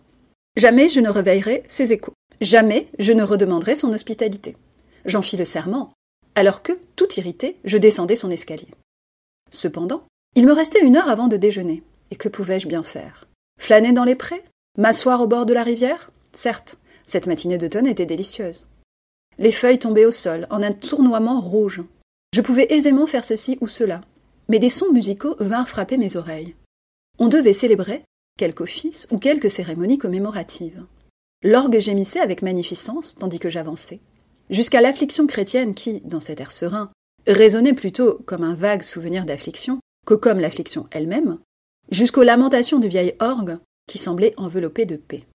Jamais 0.57 0.89
je 0.89 1.01
ne 1.01 1.09
réveillerai 1.09 1.63
ses 1.69 1.93
échos. 1.93 2.15
Jamais 2.41 2.89
je 2.99 3.13
ne 3.13 3.23
redemanderai 3.23 3.77
son 3.77 3.93
hospitalité. 3.93 4.57
J'en 5.05 5.23
fis 5.23 5.37
le 5.37 5.45
serment, 5.45 5.93
alors 6.35 6.63
que, 6.63 6.73
tout 6.97 7.13
irrité, 7.17 7.57
je 7.65 7.79
descendais 7.79 8.17
son 8.17 8.31
escalier. 8.31 8.69
Cependant, 9.51 10.05
il 10.37 10.47
me 10.47 10.53
restait 10.53 10.85
une 10.85 10.97
heure 10.97 11.09
avant 11.09 11.29
de 11.29 11.37
déjeuner, 11.37 11.83
et 12.11 12.17
que 12.17 12.29
pouvais-je 12.29 12.69
bien 12.69 12.83
faire? 12.83 13.27
Flâner 13.59 13.93
dans 13.93 14.05
les 14.05 14.15
prés? 14.15 14.45
M'asseoir 14.79 15.21
au 15.21 15.27
bord 15.27 15.47
de 15.47 15.53
la 15.53 15.63
rivière? 15.63 16.11
Certes, 16.33 16.77
cette 17.05 17.27
matinée 17.27 17.59
d'automne 17.59 17.87
était 17.87 18.07
délicieuse. 18.07 18.67
Les 19.39 19.51
feuilles 19.51 19.79
tombaient 19.79 20.05
au 20.05 20.13
sol, 20.13 20.47
en 20.51 20.63
un 20.63 20.73
tournoiement 20.73 21.41
rouge. 21.41 21.83
Je 22.33 22.41
pouvais 22.41 22.73
aisément 22.73 23.07
faire 23.07 23.25
ceci 23.25 23.59
ou 23.61 23.67
cela, 23.67 24.03
mais 24.49 24.59
des 24.59 24.69
sons 24.69 24.93
musicaux 24.93 25.35
vinrent 25.41 25.69
frapper 25.69 25.97
mes 25.97 26.17
oreilles. 26.17 26.55
On 27.19 27.29
devait 27.29 27.55
célébrer 27.55 28.05
quelque 28.39 28.63
office 28.63 29.07
ou 29.11 29.19
quelque 29.19 29.49
cérémonie 29.49 29.99
commémorative. 29.99 30.85
L'orgue 31.43 31.79
gémissait 31.79 32.21
avec 32.21 32.43
magnificence 32.43 33.15
tandis 33.17 33.39
que 33.39 33.51
j'avançais, 33.51 34.01
jusqu'à 34.51 34.81
l'affliction 34.81 35.27
chrétienne 35.27 35.75
qui, 35.75 36.01
dans 36.01 36.21
cet 36.21 36.41
air 36.41 36.53
serein, 36.53 36.91
résonnait 37.27 37.75
plutôt 37.75 38.19
comme 38.27 38.45
un 38.45 38.55
vague 38.55 38.83
souvenir 38.83 39.25
d'affliction 39.25 39.81
que 40.07 40.15
comme 40.15 40.41
l'affliction 40.41 40.87
elle-même, 40.91 41.39
jusqu'aux 41.91 42.23
lamentations 42.23 42.79
du 42.79 42.89
vieil 42.89 43.15
orgue 43.21 43.59
qui 43.87 43.99
semblait 43.99 44.35
enveloppé 44.37 44.87
de 44.87 44.97
paix. 44.97 45.27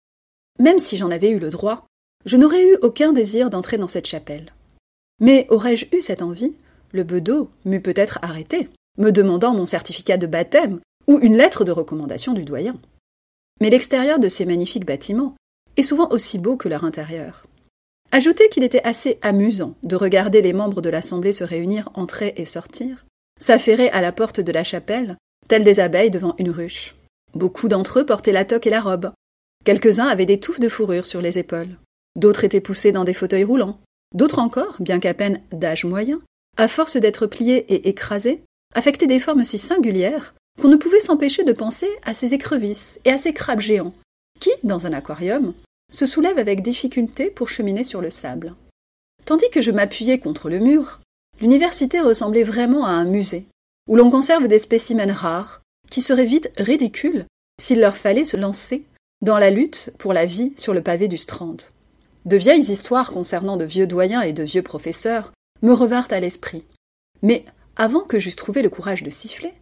Même 0.60 0.80
si 0.80 0.98
j'en 0.98 1.12
avais 1.12 1.30
eu 1.30 1.40
le 1.40 1.50
droit, 1.50 1.86
je 2.26 2.38
n'aurais 2.38 2.68
eu 2.68 2.78
aucun 2.82 3.14
désir 3.14 3.50
d'entrer 3.50 3.78
dans 3.78 3.88
cette 3.88 4.08
chapelle. 4.08 4.54
Mais 5.20 5.48
aurais-je 5.50 5.86
eu 5.96 6.02
cette 6.02 6.22
envie, 6.22 6.54
le 6.92 7.04
bedeau 7.04 7.50
m'eût 7.66 7.82
peut-être 7.82 8.20
arrêté, 8.22 8.70
me 8.98 9.12
demandant 9.12 9.54
mon 9.54 9.66
certificat 9.66 10.18
de 10.18 10.28
baptême 10.28 10.80
ou 11.08 11.20
une 11.20 11.38
lettre 11.38 11.64
de 11.66 11.72
recommandation 11.72 12.34
du 12.34 12.44
doyen. 12.44 12.76
Mais 13.62 13.70
l'extérieur 13.70 14.20
de 14.20 14.28
ces 14.28 14.46
magnifiques 14.46 14.86
bâtiments 14.86 15.36
est 15.78 15.84
souvent 15.84 16.10
aussi 16.10 16.40
beau 16.40 16.58
que 16.58 16.68
leur 16.68 16.84
intérieur. 16.84 17.46
Ajoutez 18.12 18.50
qu'il 18.50 18.64
était 18.64 18.84
assez 18.84 19.20
amusant 19.22 19.76
de 19.84 19.96
regarder 19.96 20.42
les 20.42 20.54
membres 20.54 20.82
de 20.82 20.90
l'Assemblée 20.90 21.34
se 21.34 21.44
réunir, 21.44 21.90
entrer 21.96 22.34
et 22.38 22.46
sortir, 22.46 23.06
s'affairer 23.40 23.90
à 23.90 24.02
la 24.02 24.12
porte 24.12 24.40
de 24.40 24.52
la 24.52 24.64
chapelle, 24.64 25.18
tels 25.48 25.64
des 25.64 25.80
abeilles 25.80 26.12
devant 26.12 26.36
une 26.38 26.50
ruche. 26.50 26.96
Beaucoup 27.34 27.68
d'entre 27.68 28.00
eux 28.00 28.06
portaient 28.06 28.32
la 28.32 28.46
toque 28.46 28.68
et 28.68 28.72
la 28.72 28.82
robe. 28.82 29.12
Quelques-uns 29.66 30.08
avaient 30.08 30.26
des 30.26 30.40
touffes 30.40 30.60
de 30.60 30.70
fourrure 30.70 31.06
sur 31.06 31.22
les 31.22 31.38
épaules. 31.38 31.78
D'autres 32.16 32.46
étaient 32.46 32.62
poussés 32.62 32.92
dans 32.92 33.04
des 33.04 33.14
fauteuils 33.14 33.44
roulants. 33.44 33.80
D'autres 34.14 34.40
encore, 34.40 34.78
bien 34.80 35.00
qu'à 35.00 35.14
peine 35.14 35.42
d'âge 35.52 35.84
moyen, 35.84 36.22
à 36.56 36.68
force 36.68 36.96
d'être 36.96 37.28
pliés 37.28 37.66
et 37.74 37.90
écrasés, 37.90 38.42
affectaient 38.74 39.08
des 39.08 39.20
formes 39.20 39.44
si 39.44 39.58
singulières 39.58 40.34
qu'on 40.62 40.70
ne 40.70 40.78
pouvait 40.78 41.02
s'empêcher 41.02 41.44
de 41.44 41.52
penser 41.52 41.90
à 42.04 42.14
ces 42.14 42.34
écrevisses 42.34 43.00
et 43.04 43.12
à 43.12 43.18
ces 43.18 43.34
crabes 43.34 43.60
géants, 43.60 43.94
qui, 44.40 44.52
dans 44.64 44.88
un 44.88 44.94
aquarium, 44.94 45.54
se 45.92 46.06
soulèvent 46.06 46.40
avec 46.40 46.62
difficulté 46.62 47.30
pour 47.30 47.50
cheminer 47.50 47.84
sur 47.84 48.02
le 48.02 48.10
sable. 48.10 48.56
Tandis 49.26 49.50
que 49.52 49.62
je 49.62 49.72
m'appuyais 49.72 50.20
contre 50.20 50.50
le 50.50 50.60
mur, 50.60 51.00
l'université 51.42 52.00
ressemblait 52.00 52.44
vraiment 52.44 52.86
à 52.86 52.92
un 52.92 53.06
musée, 53.06 53.46
où 53.88 53.96
l'on 53.96 54.10
conserve 54.10 54.48
des 54.48 54.60
spécimens 54.60 55.14
rares, 55.14 55.62
qui 55.90 56.02
seraient 56.02 56.26
vite 56.26 56.52
ridicules 56.58 57.26
s'il 57.60 57.80
leur 57.80 57.98
fallait 57.98 58.26
se 58.26 58.38
lancer 58.38 58.84
dans 59.22 59.38
la 59.38 59.50
lutte 59.50 59.92
pour 59.98 60.14
la 60.14 60.26
vie 60.26 60.54
sur 60.58 60.74
le 60.74 60.82
pavé 60.82 61.08
du 61.08 61.18
Strand. 61.18 61.58
De 62.26 62.38
vieilles 62.38 62.72
histoires 62.72 63.14
concernant 63.14 63.58
de 63.58 63.66
vieux 63.66 63.88
doyens 63.88 64.22
et 64.22 64.34
de 64.34 64.44
vieux 64.44 64.64
professeurs 64.64 65.32
me 65.62 65.74
revinrent 65.74 66.12
à 66.12 66.20
l'esprit. 66.20 66.66
Mais 67.22 67.46
avant 67.76 68.02
que 68.02 68.20
j'eusse 68.20 68.36
trouvé 68.36 68.62
le 68.62 68.70
courage 68.70 69.04
de 69.04 69.10
siffler, 69.10 69.54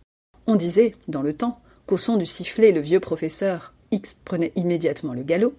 on 0.48 0.56
disait, 0.56 0.96
dans 1.08 1.22
le 1.22 1.34
temps, 1.34 1.60
qu'au 1.86 1.98
son 1.98 2.18
du 2.18 2.26
sifflet 2.26 2.72
le 2.72 2.82
vieux 2.82 3.00
professeur 3.00 3.74
X 3.92 4.18
prenait 4.26 4.54
immédiatement 4.56 5.14
le 5.14 5.24
galop, 5.24 5.54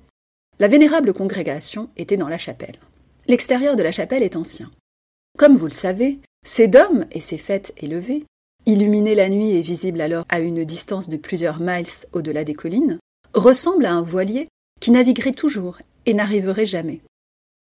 la 0.58 0.68
vénérable 0.68 1.12
congrégation 1.12 1.90
était 1.96 2.16
dans 2.16 2.28
la 2.28 2.38
chapelle. 2.38 2.78
L'extérieur 3.26 3.76
de 3.76 3.82
la 3.82 3.92
chapelle 3.92 4.23
est 4.23 4.37
ancien. 4.37 4.70
Comme 5.38 5.56
vous 5.56 5.66
le 5.66 5.73
savez, 5.73 6.20
ces 6.46 6.68
dômes 6.68 7.06
et 7.11 7.20
ces 7.20 7.38
fêtes 7.38 7.73
élevées, 7.76 8.25
illuminés 8.66 9.14
la 9.14 9.28
nuit 9.28 9.56
et 9.56 9.62
visibles 9.62 10.00
alors 10.00 10.25
à 10.28 10.40
une 10.40 10.64
distance 10.64 11.08
de 11.08 11.16
plusieurs 11.16 11.61
miles 11.61 11.87
au-delà 12.12 12.44
des 12.44 12.54
collines, 12.54 12.99
ressemblent 13.34 13.87
à 13.87 13.92
un 13.92 14.02
voilier 14.02 14.49
qui 14.80 14.90
naviguerait 14.90 15.32
toujours 15.32 15.78
et 16.06 16.14
n'arriverait 16.14 16.66
jamais. 16.66 17.00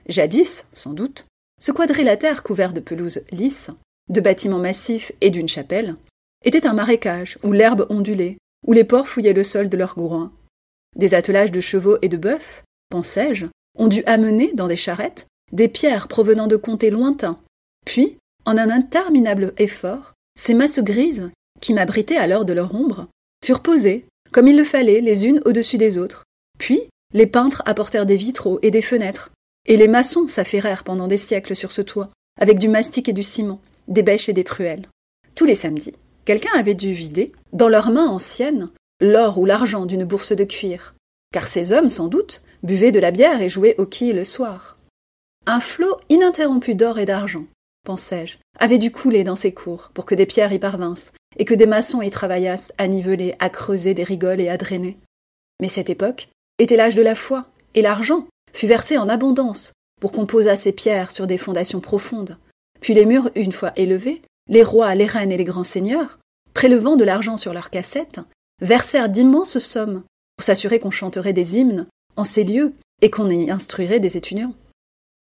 Jadis, 0.09 0.66
sans 0.73 0.92
doute, 0.92 1.26
ce 1.61 1.73
quadrilatère 1.73 2.42
couvert 2.42 2.73
de 2.73 2.80
pelouses 2.80 3.23
lisses, 3.30 3.71
de 4.09 4.21
bâtiments 4.21 4.59
massifs 4.59 5.12
et 5.21 5.30
d'une 5.30 5.49
chapelle, 5.49 5.97
était 6.45 6.66
un 6.66 6.75
marécage 6.75 7.38
où 7.42 7.52
l'herbe 7.52 7.87
ondulait, 7.88 8.37
où 8.66 8.73
les 8.73 8.85
porcs 8.85 9.09
fouillaient 9.09 9.33
le 9.33 9.42
sol 9.42 9.68
de 9.68 9.76
leurs 9.76 9.95
groins. 9.95 10.33
Des 10.97 11.15
attelages 11.15 11.53
de 11.53 11.61
chevaux 11.61 11.99
et 12.03 12.09
de 12.09 12.17
bœufs, 12.17 12.65
pensais-je, 12.88 13.47
ont 13.79 13.88
dû 13.88 14.03
amener, 14.05 14.53
dans 14.55 14.67
des 14.67 14.76
charrettes, 14.76 15.26
des 15.53 15.69
pierres 15.69 16.09
provenant 16.09 16.47
de 16.47 16.57
comtés 16.57 16.91
lointains. 16.91 17.38
Puis, 17.85 18.17
en 18.47 18.57
un 18.57 18.71
interminable 18.71 19.53
effort, 19.59 20.15
ces 20.38 20.55
masses 20.55 20.81
grises, 20.81 21.31
qui 21.61 21.75
m'abritaient 21.75 22.17
alors 22.17 22.45
de 22.45 22.53
leur 22.53 22.75
ombre, 22.75 23.09
furent 23.45 23.62
posées, 23.62 24.07
comme 24.33 24.49
il 24.49 24.57
le 24.57 24.65
fallait, 24.65 25.00
les 25.00 25.26
unes 25.26 25.41
au-dessus 25.45 25.79
des 25.79 25.99
autres. 25.99 26.25
Puis, 26.59 26.83
les 27.12 27.26
peintres 27.26 27.62
apportèrent 27.67 28.07
des 28.07 28.17
vitraux 28.17 28.59
et 28.62 28.71
des 28.71 28.83
fenêtres, 28.83 29.31
et 29.67 29.76
les 29.76 29.88
maçons 29.88 30.29
s'affairèrent 30.29 30.85
pendant 30.85 31.09
des 31.09 31.17
siècles 31.17 31.57
sur 31.57 31.73
ce 31.73 31.83
toit, 31.83 32.11
avec 32.41 32.59
du 32.59 32.69
mastic 32.69 33.09
et 33.09 33.12
du 33.12 33.23
ciment, 33.23 33.61
des 33.88 34.03
bêches 34.03 34.29
et 34.29 34.33
des 34.33 34.45
truelles. 34.45 34.88
Tous 35.35 35.45
les 35.45 35.55
samedis, 35.55 35.93
quelqu'un 36.25 36.53
avait 36.55 36.75
dû 36.75 36.93
vider, 36.93 37.33
dans 37.53 37.69
leurs 37.69 37.91
mains 37.91 38.09
anciennes, 38.09 38.71
l'or 39.00 39.38
ou 39.38 39.45
l'argent 39.45 39.87
d'une 39.87 40.05
bourse 40.05 40.33
de 40.33 40.45
cuir, 40.45 40.95
car 41.33 41.47
ces 41.47 41.73
hommes, 41.73 41.88
sans 41.88 42.09
doute, 42.09 42.43
buvaient 42.62 42.93
de 42.93 43.00
la 43.00 43.11
bière 43.11 43.41
et 43.41 43.49
jouaient 43.49 43.79
au 43.79 43.87
quilles 43.87 44.15
le 44.15 44.25
soir. 44.25 44.79
Un 45.47 45.61
flot 45.61 45.97
ininterrompu 46.09 46.75
d'or 46.75 46.99
et 46.99 47.05
d'argent, 47.05 47.45
pensai-je, 47.85 48.38
avait 48.59 48.79
dû 48.79 48.91
couler 48.91 49.25
dans 49.25 49.37
ces 49.37 49.53
cours 49.53 49.91
pour 49.95 50.07
que 50.07 50.15
des 50.15 50.26
pierres 50.26 50.53
y 50.53 50.59
parvinssent, 50.59 51.12
et 51.38 51.45
que 51.45 51.55
des 51.55 51.67
maçons 51.67 52.03
y 52.03 52.11
travaillassent 52.11 52.73
à 52.79 52.88
niveler, 52.88 53.35
à 53.38 53.50
creuser 53.50 53.95
des 53.95 54.05
rigoles 54.05 54.41
et 54.41 54.49
à 54.49 54.57
drainer. 54.57 54.99
Mais 55.61 55.69
cette 55.69 55.91
époque 55.91 56.29
était 56.59 56.76
l'âge 56.76 56.95
de 56.95 57.03
la 57.03 57.15
foi, 57.15 57.47
et 57.75 57.83
l'argent 57.83 58.26
fut 58.53 58.67
versé 58.67 58.99
en 58.99 59.09
abondance 59.09 59.73
pour 60.00 60.12
qu'on 60.12 60.26
posât 60.26 60.57
ces 60.57 60.73
pierres 60.73 61.12
sur 61.12 61.26
des 61.26 61.38
fondations 61.38 61.81
profondes. 61.81 62.38
Puis 62.81 62.95
les 62.95 63.07
murs, 63.07 63.31
une 63.35 63.53
fois 63.53 63.73
élevés, 63.76 64.23
les 64.49 64.62
rois, 64.62 64.95
les 64.95 65.07
reines 65.07 65.33
et 65.33 65.37
les 65.37 65.45
grands 65.45 65.65
seigneurs, 65.65 66.19
prélevant 66.55 66.97
de 66.97 67.05
l'argent 67.05 67.37
sur 67.37 67.53
leurs 67.53 67.71
cassettes, 67.71 68.21
versèrent 68.61 69.09
d'immenses 69.09 69.59
sommes 69.59 70.03
pour 70.37 70.45
s'assurer 70.45 70.79
qu'on 70.79 70.91
chanterait 70.91 71.33
des 71.33 71.59
hymnes 71.59 71.87
en 72.17 72.25
ces 72.25 72.45
lieux 72.45 72.75
et 73.03 73.11
qu'on 73.11 73.29
y 73.29 73.51
instruirait 73.51 74.01
des 74.01 74.17
étudiants. 74.17 74.55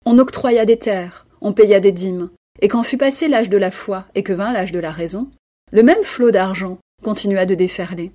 On 0.06 0.18
octroya 0.18 0.66
des 0.66 0.80
terres, 0.80 1.28
on 1.42 1.54
paya 1.54 1.80
des 1.80 1.92
dîmes, 1.92 2.30
et 2.62 2.68
quand 2.68 2.84
fut 2.84 2.98
passé 2.98 3.28
l'âge 3.28 3.50
de 3.50 3.58
la 3.58 3.72
foi 3.72 4.06
et 4.16 4.24
que 4.24 4.34
vint 4.34 4.52
l'âge 4.52 4.72
de 4.72 4.80
la 4.80 4.92
raison, 4.92 5.30
le 5.72 5.84
même 5.84 6.04
flot 6.04 6.32
d'argent 6.32 6.78
continua 7.04 7.46
de 7.46 7.56
déferler. 7.56 8.12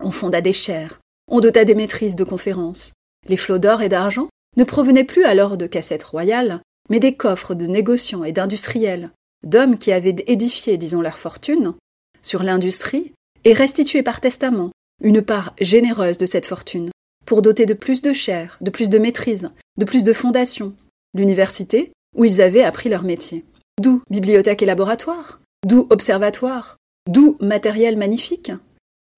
On 0.00 0.10
fonda 0.10 0.40
des 0.40 0.52
chaires, 0.52 1.00
on 1.30 1.40
dota 1.40 1.64
des 1.64 1.74
maîtrises 1.74 2.16
de 2.16 2.24
conférences. 2.24 2.92
Les 3.28 3.36
flots 3.36 3.58
d'or 3.58 3.82
et 3.82 3.88
d'argent 3.88 4.28
ne 4.56 4.64
provenaient 4.64 5.04
plus 5.04 5.24
alors 5.24 5.56
de 5.56 5.66
cassettes 5.66 6.04
royales, 6.04 6.60
mais 6.88 7.00
des 7.00 7.14
coffres 7.14 7.54
de 7.54 7.66
négociants 7.66 8.24
et 8.24 8.32
d'industriels, 8.32 9.10
d'hommes 9.44 9.78
qui 9.78 9.92
avaient 9.92 10.16
édifié, 10.26 10.76
disons, 10.76 11.00
leur 11.00 11.18
fortune 11.18 11.74
sur 12.22 12.42
l'industrie 12.42 13.12
et 13.44 13.52
restitué 13.52 14.02
par 14.02 14.20
testament 14.20 14.70
une 15.02 15.22
part 15.22 15.54
généreuse 15.60 16.18
de 16.18 16.26
cette 16.26 16.46
fortune 16.46 16.90
pour 17.26 17.42
doter 17.42 17.66
de 17.66 17.74
plus 17.74 18.02
de 18.02 18.12
chair, 18.12 18.58
de 18.60 18.70
plus 18.70 18.88
de 18.88 18.98
maîtrise, 18.98 19.50
de 19.78 19.84
plus 19.84 20.04
de 20.04 20.12
fondations 20.12 20.74
l'université 21.14 21.92
où 22.16 22.24
ils 22.24 22.42
avaient 22.42 22.62
appris 22.62 22.88
leur 22.88 23.02
métier. 23.02 23.44
D'où 23.80 24.02
bibliothèque 24.10 24.62
et 24.62 24.66
laboratoire, 24.66 25.40
d'où 25.66 25.86
observatoire, 25.90 26.76
d'où 27.08 27.36
matériel 27.40 27.96
magnifique, 27.96 28.52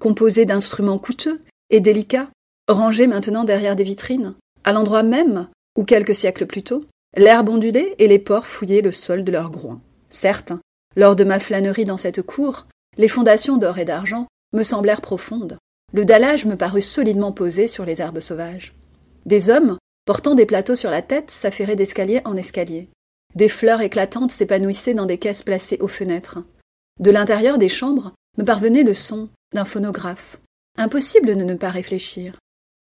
composé 0.01 0.45
d'instruments 0.45 0.99
coûteux 0.99 1.41
et 1.71 1.81
délicats, 1.81 2.29
rangés 2.69 3.07
maintenant 3.07 3.45
derrière 3.45 3.77
des 3.77 3.85
vitrines, 3.85 4.35
à 4.65 4.73
l'endroit 4.73 5.03
même 5.03 5.49
où, 5.77 5.85
quelques 5.85 6.15
siècles 6.15 6.47
plus 6.47 6.63
tôt, 6.63 6.85
l'herbe 7.17 7.49
ondulait 7.49 7.95
et 7.99 8.09
les 8.09 8.19
porcs 8.19 8.47
fouillaient 8.47 8.83
le 8.83 8.93
sol 8.93 9.25
de 9.25 9.33
leurs 9.33 9.51
groins. 9.51 9.81
Certes, 10.09 10.53
lors 10.97 11.17
de 11.17 11.25
ma 11.25 11.41
flânerie 11.41 11.85
dans 11.85 11.97
cette 11.97 12.23
cour, 12.23 12.67
les 12.97 13.09
fondations 13.09 13.57
d'or 13.57 13.79
et 13.79 13.85
d'argent 13.85 14.27
me 14.53 14.63
semblèrent 14.63 15.01
profondes. 15.01 15.59
Le 15.93 16.05
dallage 16.05 16.47
me 16.47 16.57
parut 16.57 16.83
solidement 16.83 17.33
posé 17.33 17.69
sur 17.69 17.85
les 17.85 18.01
herbes 18.01 18.21
sauvages. 18.21 18.75
Des 19.27 19.51
hommes, 19.51 19.79
portant 20.05 20.35
des 20.35 20.47
plateaux 20.47 20.77
sur 20.77 20.91
la 20.91 21.03
tête, 21.03 21.31
s'affairaient 21.31 21.77
d'escalier 21.77 22.21
en 22.25 22.37
escalier. 22.37 22.89
Des 23.35 23.49
fleurs 23.49 23.81
éclatantes 23.81 24.33
s'épanouissaient 24.33 24.95
dans 24.95 25.07
des 25.07 25.19
caisses 25.19 25.43
placées 25.43 25.79
aux 25.81 25.89
fenêtres. 25.89 26.39
De 27.01 27.11
l'intérieur 27.11 27.59
des 27.59 27.69
chambres 27.69 28.13
me 28.39 28.45
parvenait 28.45 28.83
le 28.83 28.95
son 28.95 29.29
d'un 29.55 29.65
phonographe. 29.65 30.39
Impossible 30.79 31.37
de 31.37 31.45
ne 31.45 31.55
pas 31.55 31.71
réfléchir. 31.71 32.39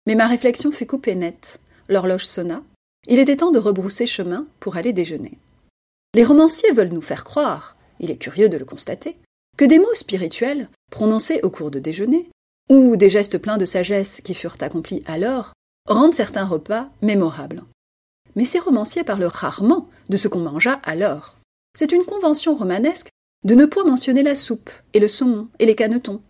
Mais 0.07 0.15
ma 0.15 0.27
réflexion 0.27 0.71
fut 0.71 0.85
coupée 0.85 1.15
nette. 1.15 1.59
L'horloge 1.87 2.25
sonna. 2.25 2.61
Il 3.07 3.19
était 3.19 3.37
temps 3.37 3.51
de 3.51 3.59
rebrousser 3.59 4.05
chemin 4.05 4.45
pour 4.59 4.77
aller 4.77 4.93
déjeuner. 4.93 5.37
Les 6.15 6.23
romanciers 6.23 6.71
veulent 6.71 6.89
nous 6.89 7.01
faire 7.01 7.23
croire, 7.23 7.75
il 7.99 8.11
est 8.11 8.17
curieux 8.17 8.49
de 8.49 8.57
le 8.57 8.65
constater, 8.65 9.17
que 9.59 9.65
des 9.65 9.77
mots 9.77 9.93
spirituels, 9.93 10.69
prononcés 10.89 11.41
au 11.43 11.49
cours 11.49 11.69
de 11.69 11.79
déjeuner, 11.79 12.29
ou 12.69 12.95
des 12.95 13.09
gestes 13.09 13.37
pleins 13.37 13.57
de 13.57 13.65
sagesse 13.65 14.21
qui 14.21 14.33
furent 14.33 14.55
accomplis 14.61 15.03
alors, 15.05 15.51
rendent 15.85 16.13
certains 16.13 16.45
repas 16.45 16.89
mémorables. 17.01 17.63
Mais 18.37 18.45
ces 18.45 18.59
romanciers 18.59 19.03
parlent 19.03 19.25
rarement 19.25 19.89
de 20.07 20.15
ce 20.15 20.29
qu'on 20.29 20.39
mangea 20.39 20.79
alors. 20.85 21.35
C'est 21.77 21.91
une 21.91 22.05
convention 22.05 22.55
romanesque 22.55 23.09
de 23.43 23.53
ne 23.53 23.65
point 23.65 23.83
mentionner 23.83 24.23
la 24.23 24.35
soupe 24.35 24.69
et 24.93 24.99
le 25.01 25.09
saumon 25.09 25.49
et 25.59 25.65
les 25.65 25.75
canetons, 25.75 26.21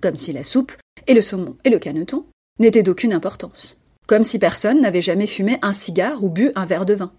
comme 0.00 0.16
si 0.16 0.32
la 0.32 0.44
soupe 0.44 0.72
et 1.08 1.14
le 1.14 1.22
saumon 1.22 1.56
et 1.64 1.70
le 1.70 1.80
caneton 1.80 2.24
n'étaient 2.60 2.84
d'aucune 2.84 3.14
importance, 3.14 3.80
comme 4.06 4.22
si 4.22 4.38
personne 4.38 4.80
n'avait 4.80 5.02
jamais 5.02 5.26
fumé 5.26 5.58
un 5.60 5.72
cigare 5.72 6.22
ou 6.22 6.30
bu 6.30 6.52
un 6.54 6.66
verre 6.66 6.86
de 6.86 6.94
vin. 6.94 7.12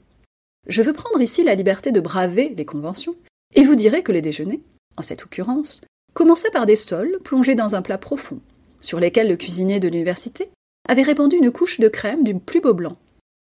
Je 0.67 0.81
veux 0.81 0.93
prendre 0.93 1.19
ici 1.19 1.43
la 1.43 1.55
liberté 1.55 1.91
de 1.91 1.99
braver 1.99 2.53
les 2.55 2.65
conventions, 2.65 3.15
et 3.53 3.63
vous 3.63 3.75
dirai 3.75 4.01
que 4.01 4.13
les 4.13 4.21
déjeuners, 4.21 4.61
en 4.97 5.01
cette 5.01 5.23
occurrence, 5.23 5.81
commençaient 6.13 6.51
par 6.51 6.65
des 6.65 6.75
sols 6.75 7.19
plongés 7.23 7.55
dans 7.55 7.75
un 7.75 7.81
plat 7.81 7.97
profond, 7.97 8.39
sur 8.81 8.99
lesquels 8.99 9.29
le 9.29 9.37
cuisinier 9.37 9.79
de 9.79 9.87
l'université 9.87 10.49
avait 10.89 11.03
répandu 11.03 11.37
une 11.37 11.51
couche 11.51 11.79
de 11.79 11.87
crème 11.87 12.23
du 12.23 12.35
plus 12.35 12.61
beau 12.61 12.73
blanc, 12.73 12.97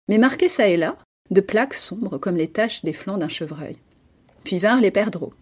mais 0.09 0.19
marquée 0.19 0.49
çà 0.49 0.69
et 0.69 0.77
là 0.77 0.97
de 1.31 1.41
plaques 1.41 1.75
sombres 1.75 2.19
comme 2.19 2.37
les 2.37 2.49
taches 2.49 2.85
des 2.85 2.93
flancs 2.93 3.19
d'un 3.19 3.29
chevreuil. 3.29 3.77
Puis 4.45 4.59
vinrent 4.59 4.81
les 4.81 4.93
perdreaux. 4.93 5.35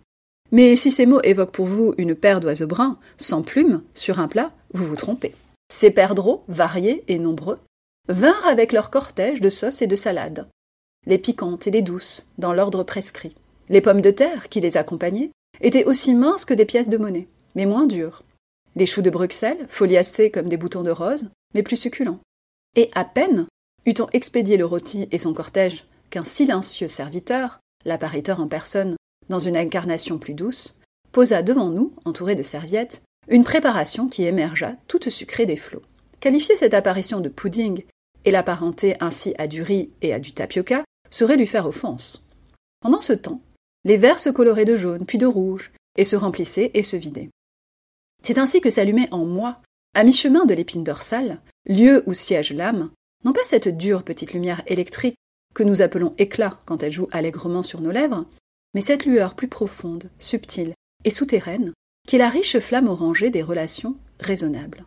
Mais 0.50 0.76
si 0.76 0.90
ces 0.90 1.04
mots 1.04 1.20
évoquent 1.22 1.52
pour 1.52 1.66
vous 1.66 1.94
une 1.98 2.14
paire 2.14 2.40
d'oiseaux 2.40 2.66
bruns, 2.66 2.98
sans 3.18 3.42
plumes, 3.42 3.82
sur 3.92 4.18
un 4.18 4.28
plat, 4.28 4.52
vous 4.72 4.86
vous 4.86 4.96
trompez. 4.96 5.34
Ces 5.70 5.90
perdreaux, 5.90 6.44
variés 6.48 7.04
et 7.08 7.18
nombreux, 7.18 7.58
vinrent 8.08 8.46
avec 8.46 8.72
leur 8.72 8.90
cortège 8.90 9.40
de 9.40 9.50
sauces 9.50 9.82
et 9.82 9.86
de 9.86 9.96
salades, 9.96 10.46
les 11.06 11.18
piquantes 11.18 11.66
et 11.66 11.70
les 11.70 11.82
douces, 11.82 12.26
dans 12.38 12.52
l'ordre 12.52 12.82
prescrit. 12.82 13.34
Les 13.68 13.80
pommes 13.80 14.00
de 14.00 14.10
terre, 14.10 14.48
qui 14.48 14.60
les 14.60 14.76
accompagnaient, 14.76 15.30
étaient 15.60 15.84
aussi 15.84 16.14
minces 16.14 16.44
que 16.44 16.54
des 16.54 16.64
pièces 16.64 16.88
de 16.88 16.98
monnaie, 16.98 17.28
mais 17.54 17.66
moins 17.66 17.86
dures. 17.86 18.22
Les 18.76 18.86
choux 18.86 19.02
de 19.02 19.10
Bruxelles, 19.10 19.66
foliacés 19.68 20.30
comme 20.30 20.48
des 20.48 20.56
boutons 20.56 20.82
de 20.82 20.90
rose, 20.90 21.30
mais 21.54 21.62
plus 21.62 21.76
succulents. 21.76 22.20
Et 22.76 22.90
à 22.94 23.04
peine 23.04 23.46
eut-on 23.86 24.08
expédié 24.12 24.56
le 24.56 24.64
rôti 24.64 25.08
et 25.10 25.18
son 25.18 25.34
cortège 25.34 25.84
qu'un 26.10 26.24
silencieux 26.24 26.88
serviteur, 26.88 27.60
l'appariteur 27.84 28.40
en 28.40 28.48
personne, 28.48 28.96
dans 29.28 29.38
une 29.38 29.56
incarnation 29.56 30.18
plus 30.18 30.34
douce, 30.34 30.78
posa 31.12 31.42
devant 31.42 31.68
nous, 31.68 31.92
entouré 32.04 32.34
de 32.34 32.42
serviettes, 32.42 33.02
une 33.28 33.44
préparation 33.44 34.08
qui 34.08 34.24
émergea 34.24 34.76
toute 34.88 35.08
sucrée 35.08 35.46
des 35.46 35.56
flots. 35.56 35.82
Qualifier 36.20 36.56
cette 36.56 36.74
apparition 36.74 37.20
de 37.20 37.28
pudding 37.28 37.84
et 38.24 38.30
l'apparenter 38.30 38.96
ainsi 39.00 39.34
à 39.38 39.46
du 39.46 39.62
riz 39.62 39.90
et 40.02 40.12
à 40.12 40.18
du 40.18 40.32
tapioca 40.32 40.84
serait 41.10 41.36
lui 41.36 41.46
faire 41.46 41.66
offense. 41.66 42.26
Pendant 42.80 43.00
ce 43.00 43.12
temps, 43.12 43.40
les 43.84 43.96
verres 43.96 44.20
se 44.20 44.30
coloraient 44.30 44.64
de 44.64 44.76
jaune 44.76 45.06
puis 45.06 45.18
de 45.18 45.26
rouge 45.26 45.72
et 45.96 46.04
se 46.04 46.16
remplissaient 46.16 46.70
et 46.74 46.82
se 46.82 46.96
vidaient. 46.96 47.30
C'est 48.22 48.38
ainsi 48.38 48.60
que 48.60 48.70
s'allumait 48.70 49.12
en 49.12 49.24
moi, 49.24 49.60
à 49.94 50.02
mi-chemin 50.04 50.44
de 50.44 50.54
l'épine 50.54 50.84
dorsale, 50.84 51.40
lieu 51.66 52.02
où 52.06 52.14
siège 52.14 52.52
l'âme, 52.52 52.90
non 53.24 53.32
pas 53.32 53.44
cette 53.44 53.68
dure 53.68 54.02
petite 54.02 54.32
lumière 54.32 54.62
électrique 54.66 55.16
que 55.54 55.62
nous 55.62 55.82
appelons 55.82 56.14
éclat 56.18 56.58
quand 56.66 56.82
elle 56.82 56.92
joue 56.92 57.08
allègrement 57.12 57.62
sur 57.62 57.80
nos 57.80 57.90
lèvres, 57.90 58.26
mais 58.74 58.80
cette 58.80 59.06
lueur 59.06 59.34
plus 59.34 59.48
profonde, 59.48 60.10
subtile 60.18 60.74
et 61.04 61.10
souterraine, 61.10 61.72
qui 62.08 62.16
est 62.16 62.18
la 62.18 62.28
riche 62.28 62.58
flamme 62.58 62.88
orangée 62.88 63.30
des 63.30 63.42
relations 63.42 63.96
raisonnables. 64.20 64.84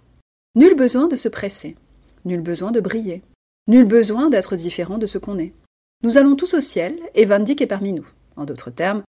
Nul 0.56 0.76
besoin 0.76 1.08
de 1.08 1.16
se 1.16 1.30
presser, 1.30 1.76
nul 2.26 2.42
besoin 2.42 2.72
de 2.72 2.80
briller, 2.80 3.22
nul 3.68 3.86
besoin 3.86 4.30
d'être 4.30 4.56
différent 4.56 4.98
de 4.98 5.06
ce 5.06 5.18
qu'on 5.18 5.40
est. 5.40 5.54
Nous 6.04 6.18
allons 6.18 6.36
tous 6.36 6.54
au 6.54 6.62
ciel, 6.62 7.00
et 7.16 7.26
Van 7.26 7.44
est 7.44 7.66
parmi 7.66 7.94
nous. 7.94 8.08
En 8.38 8.46
d'autres 8.46 8.72
termes, 8.72 9.04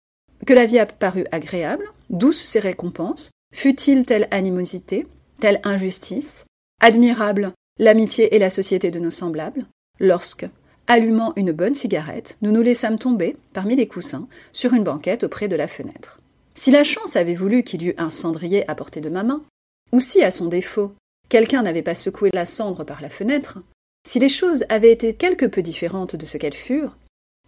que 0.46 0.54
la 0.54 0.66
vie 0.66 0.80
a 0.80 0.86
paru 0.86 1.26
agréable, 1.32 1.86
douce 2.10 2.42
ses 2.42 2.60
récompenses, 2.60 3.32
fut-il 3.54 4.06
telle 4.06 4.28
animosité, 4.32 5.08
telle 5.40 5.60
injustice, 5.64 6.46
admirable 6.82 7.54
l'amitié 7.80 8.36
et 8.36 8.40
la 8.40 8.50
société 8.50 8.92
de 8.92 9.00
nos 9.00 9.12
semblables, 9.12 9.66
lorsque, 10.00 10.48
allumant 10.88 11.34
une 11.36 11.52
bonne 11.52 11.76
cigarette, 11.76 12.38
nous 12.42 12.52
nous 12.52 12.62
laissâmes 12.62 13.00
tomber, 13.00 13.38
parmi 13.54 13.76
les 13.76 13.88
coussins, 13.88 14.28
sur 14.54 14.74
une 14.74 14.84
banquette 14.84 15.24
auprès 15.24 15.48
de 15.48 15.56
la 15.56 15.68
fenêtre. 15.68 16.22
Si 16.54 16.72
la 16.72 16.84
chance 16.84 17.16
avait 17.16 17.36
voulu 17.36 17.64
qu'il 17.64 17.82
y 17.82 17.88
eût 17.88 17.96
un 17.98 18.10
cendrier 18.10 18.70
à 18.70 18.76
portée 18.76 19.02
de 19.02 19.10
ma 19.10 19.24
main, 19.24 19.44
ou 19.92 20.00
si, 20.00 20.24
à 20.24 20.32
son 20.32 20.46
défaut, 20.46 20.94
quelqu'un 21.28 21.64
n'avait 21.64 21.82
pas 21.82 21.96
secoué 21.96 22.30
la 22.34 22.46
cendre 22.46 22.84
par 22.84 23.02
la 23.02 23.10
fenêtre, 23.10 23.60
si 24.08 24.20
les 24.20 24.30
choses 24.30 24.64
avaient 24.70 24.92
été 24.92 25.16
quelque 25.16 25.46
peu 25.46 25.62
différentes 25.62 26.16
de 26.16 26.26
ce 26.26 26.38
qu'elles 26.38 26.54
furent, 26.54 26.98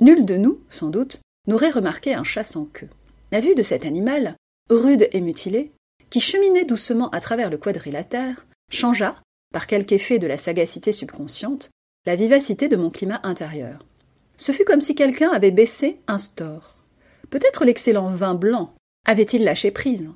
nul 0.01 0.25
de 0.25 0.35
nous, 0.35 0.59
sans 0.69 0.89
doute, 0.89 1.21
n'aurait 1.47 1.69
remarqué 1.69 2.13
un 2.13 2.23
chat 2.23 2.43
sans 2.43 2.65
queue. 2.65 2.89
La 3.31 3.39
vue 3.39 3.55
de 3.55 3.63
cet 3.63 3.85
animal, 3.85 4.35
rude 4.69 5.07
et 5.11 5.21
mutilé, 5.21 5.71
qui 6.09 6.19
cheminait 6.19 6.65
doucement 6.65 7.09
à 7.09 7.19
travers 7.19 7.49
le 7.49 7.57
quadrilatère, 7.57 8.45
changea, 8.71 9.15
par 9.53 9.67
quelque 9.67 9.93
effet 9.93 10.19
de 10.19 10.27
la 10.27 10.37
sagacité 10.37 10.91
subconsciente, 10.91 11.69
la 12.05 12.15
vivacité 12.15 12.67
de 12.67 12.75
mon 12.75 12.89
climat 12.89 13.19
intérieur. 13.23 13.85
Ce 14.37 14.51
fut 14.51 14.65
comme 14.65 14.81
si 14.81 14.95
quelqu'un 14.95 15.31
avait 15.31 15.51
baissé 15.51 15.99
un 16.07 16.17
store. 16.17 16.77
Peut-être 17.29 17.65
l'excellent 17.65 18.09
vin 18.09 18.35
blanc 18.35 18.73
avait-il 19.05 19.43
lâché 19.43 19.71
prise. 19.71 20.09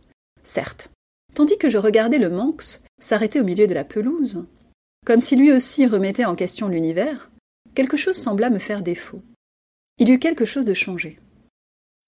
Certes. 0.43 0.91
Tandis 1.33 1.57
que 1.57 1.69
je 1.69 1.77
regardais 1.77 2.17
le 2.17 2.29
Manx 2.29 2.81
s'arrêter 2.99 3.39
au 3.39 3.43
milieu 3.43 3.67
de 3.67 3.73
la 3.73 3.83
pelouse, 3.83 4.45
comme 5.05 5.21
si 5.21 5.35
lui 5.35 5.51
aussi 5.51 5.87
remettait 5.87 6.25
en 6.25 6.35
question 6.35 6.67
l'univers, 6.67 7.31
quelque 7.73 7.97
chose 7.97 8.17
sembla 8.17 8.49
me 8.49 8.59
faire 8.59 8.81
défaut. 8.81 9.21
Il 9.97 10.09
eut 10.11 10.19
quelque 10.19 10.45
chose 10.45 10.65
de 10.65 10.73
changé. 10.73 11.19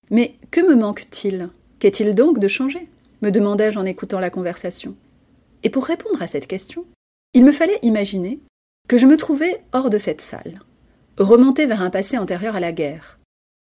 Mais 0.09 0.35
que 0.51 0.61
me 0.61 0.75
manque-t-il? 0.75 1.49
Qu'est-il 1.79 2.15
donc 2.15 2.39
de 2.39 2.47
changer 2.47 2.89
me 3.23 3.31
demandai-je 3.31 3.79
en 3.79 3.85
écoutant 3.85 4.19
la 4.19 4.29
conversation. 4.29 4.97
Et 5.63 5.69
pour 5.69 5.85
répondre 5.85 6.21
à 6.21 6.27
cette 6.27 6.45
question, 6.45 6.85
il 7.33 7.45
me 7.45 7.53
fallait 7.53 7.79
imaginer 7.81 8.41
que 8.89 8.97
je 8.97 9.05
me 9.05 9.15
trouvais 9.15 9.63
hors 9.71 9.89
de 9.89 9.97
cette 9.97 10.19
salle, 10.19 10.59
remonté 11.17 11.65
vers 11.65 11.81
un 11.81 11.89
passé 11.89 12.17
antérieur 12.17 12.57
à 12.57 12.59
la 12.59 12.73
guerre, 12.73 13.19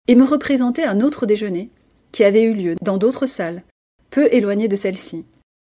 et 0.08 0.16
me 0.16 0.24
représenter 0.24 0.82
un 0.82 1.00
autre 1.00 1.26
déjeuner 1.26 1.70
qui 2.10 2.24
avait 2.24 2.42
eu 2.42 2.54
lieu 2.54 2.74
dans 2.82 2.98
d'autres 2.98 3.26
salles, 3.26 3.62
peu 4.10 4.28
éloignées 4.34 4.66
de 4.66 4.74
celle-ci, 4.74 5.24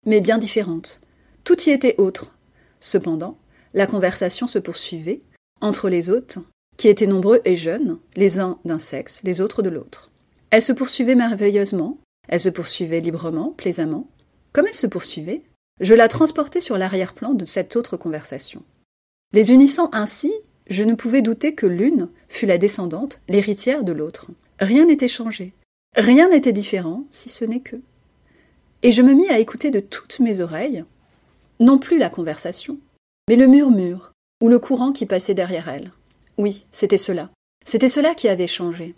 mais 0.08 0.20
bien 0.20 0.40
différentes. 0.40 1.00
Tout 1.44 1.62
y 1.62 1.70
était 1.70 1.96
autre. 2.00 2.34
Cependant, 2.80 3.38
la 3.76 3.86
conversation 3.86 4.48
se 4.48 4.58
poursuivait 4.58 5.22
entre 5.62 5.90
les 5.90 6.10
hôtes, 6.10 6.40
qui 6.78 6.88
étaient 6.88 7.08
nombreux 7.08 7.42
et 7.46 7.56
jeunes, 7.56 7.98
les 8.16 8.40
uns 8.40 8.60
d'un 8.66 8.80
sexe, 8.80 9.22
les 9.24 9.42
autres 9.42 9.62
de 9.62 9.70
l'autre. 9.70 10.12
Elle 10.50 10.62
se 10.62 10.74
poursuivait 10.74 11.16
merveilleusement, 11.16 11.98
elle 12.28 12.40
se 12.40 12.50
poursuivait 12.50 13.02
librement, 13.02 13.52
plaisamment. 13.52 14.08
Comme 14.54 14.68
elle 14.68 14.76
se 14.76 14.88
poursuivait, 14.88 15.44
je 15.82 15.94
la 15.94 16.08
transportais 16.08 16.62
sur 16.62 16.78
l'arrière-plan 16.78 17.34
de 17.34 17.46
cette 17.46 17.76
autre 17.76 17.98
conversation. 17.98 18.64
Les 19.34 19.52
unissant 19.52 19.90
ainsi, 19.92 20.34
je 20.68 20.84
ne 20.84 20.96
pouvais 20.96 21.22
douter 21.22 21.54
que 21.54 21.66
l'une 21.66 22.10
fût 22.30 22.46
la 22.46 22.58
descendante, 22.58 23.20
l'héritière 23.28 23.84
de 23.84 23.92
l'autre. 23.92 24.28
Rien 24.60 24.86
n'était 24.86 25.08
changé, 25.08 25.54
rien 25.96 26.30
n'était 26.30 26.54
différent, 26.54 27.04
si 27.12 27.30
ce 27.30 27.46
n'est 27.46 27.60
que. 27.60 27.76
Et 28.82 28.92
je 28.92 29.02
me 29.02 29.14
mis 29.14 29.28
à 29.30 29.40
écouter 29.40 29.72
de 29.72 29.80
toutes 29.80 30.20
mes 30.20 30.42
oreilles, 30.42 30.86
non 31.60 31.78
plus 31.78 31.98
la 31.98 32.10
conversation, 32.10 32.78
mais 33.28 33.36
le 33.36 33.48
murmure, 33.48 34.12
ou 34.42 34.50
le 34.50 34.60
courant 34.60 34.92
qui 34.92 35.06
passait 35.06 35.34
derrière 35.34 35.70
elle. 35.70 35.92
Oui, 36.38 36.66
c'était 36.72 36.98
cela. 36.98 37.30
C'était 37.66 37.90
cela 37.90 38.14
qui 38.14 38.28
avait 38.28 38.48
changé. 38.48 38.96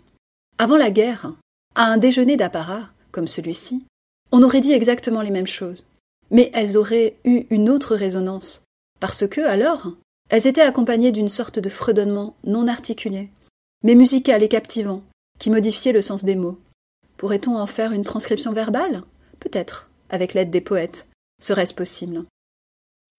Avant 0.58 0.76
la 0.76 0.90
guerre, 0.90 1.32
à 1.74 1.84
un 1.84 1.96
déjeuner 1.96 2.36
d'apparat, 2.36 2.88
comme 3.12 3.28
celui-ci, 3.28 3.84
on 4.32 4.42
aurait 4.42 4.60
dit 4.60 4.72
exactement 4.72 5.22
les 5.22 5.30
mêmes 5.30 5.46
choses. 5.46 5.88
Mais 6.30 6.50
elles 6.52 6.76
auraient 6.76 7.16
eu 7.24 7.46
une 7.50 7.70
autre 7.70 7.96
résonance, 7.96 8.62
parce 9.00 9.26
que, 9.26 9.40
alors, 9.40 9.92
elles 10.28 10.46
étaient 10.46 10.60
accompagnées 10.60 11.12
d'une 11.12 11.30
sorte 11.30 11.58
de 11.58 11.68
fredonnement 11.68 12.36
non 12.44 12.68
articulé, 12.68 13.30
mais 13.82 13.94
musical 13.94 14.42
et 14.42 14.48
captivant, 14.48 15.02
qui 15.38 15.50
modifiait 15.50 15.92
le 15.92 16.02
sens 16.02 16.24
des 16.24 16.36
mots. 16.36 16.58
Pourrait-on 17.16 17.56
en 17.56 17.66
faire 17.66 17.92
une 17.92 18.04
transcription 18.04 18.52
verbale? 18.52 19.02
Peut-être, 19.40 19.90
avec 20.10 20.34
l'aide 20.34 20.50
des 20.50 20.60
poètes. 20.60 21.06
Serait-ce 21.40 21.74
possible 21.74 22.24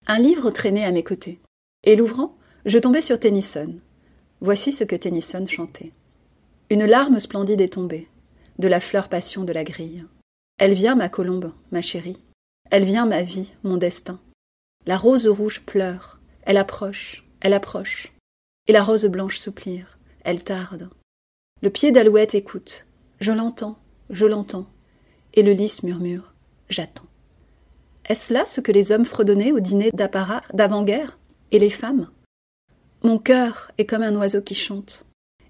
Un 0.06 0.18
livre 0.18 0.50
traînait 0.50 0.84
à 0.84 0.92
mes 0.92 1.02
côtés, 1.02 1.40
et 1.84 1.96
l'ouvrant, 1.96 2.36
je 2.66 2.78
tombais 2.78 3.02
sur 3.02 3.18
Tennyson. 3.18 3.74
Voici 4.40 4.72
ce 4.72 4.84
que 4.84 4.96
Tennyson 4.96 5.46
chantait. 5.46 5.92
Une 6.70 6.86
larme 6.86 7.20
splendide 7.20 7.60
est 7.60 7.74
tombée, 7.74 8.08
de 8.58 8.68
la 8.68 8.80
fleur 8.80 9.08
passion 9.08 9.44
de 9.44 9.52
la 9.52 9.64
grille. 9.64 10.04
Elle 10.58 10.74
vient, 10.74 10.94
ma 10.94 11.08
colombe, 11.08 11.52
ma 11.72 11.82
chérie. 11.82 12.18
Elle 12.70 12.84
vient, 12.84 13.06
ma 13.06 13.22
vie, 13.22 13.52
mon 13.64 13.76
destin. 13.76 14.20
La 14.86 14.96
rose 14.96 15.26
rouge 15.26 15.60
pleure, 15.60 16.20
elle 16.42 16.56
approche, 16.56 17.24
elle 17.40 17.52
approche. 17.52 18.12
Et 18.66 18.72
la 18.72 18.82
rose 18.82 19.06
blanche 19.06 19.38
soupire, 19.38 19.98
elle 20.24 20.42
tarde. 20.42 20.88
Le 21.62 21.70
pied 21.70 21.92
d'alouette 21.92 22.34
écoute. 22.34 22.86
Je 23.20 23.32
l'entends, 23.32 23.78
je 24.08 24.24
l'entends. 24.24 24.66
Et 25.34 25.42
le 25.42 25.52
lys 25.52 25.82
murmure. 25.82 26.32
J'attends. 26.70 27.04
Est-ce 28.08 28.32
là 28.32 28.46
ce 28.46 28.60
que 28.60 28.72
les 28.72 28.92
hommes 28.92 29.04
fredonnaient 29.04 29.52
au 29.52 29.60
dîner 29.60 29.90
d'apparat 29.90 30.42
d'avant-guerre? 30.54 31.18
Et 31.52 31.58
les 31.58 31.70
femmes? 31.70 32.08
Mon 33.02 33.18
cœur 33.18 33.72
est 33.78 33.86
comme 33.86 34.02
un 34.02 34.14
oiseau 34.16 34.42
qui 34.42 34.54
chante, 34.54 35.06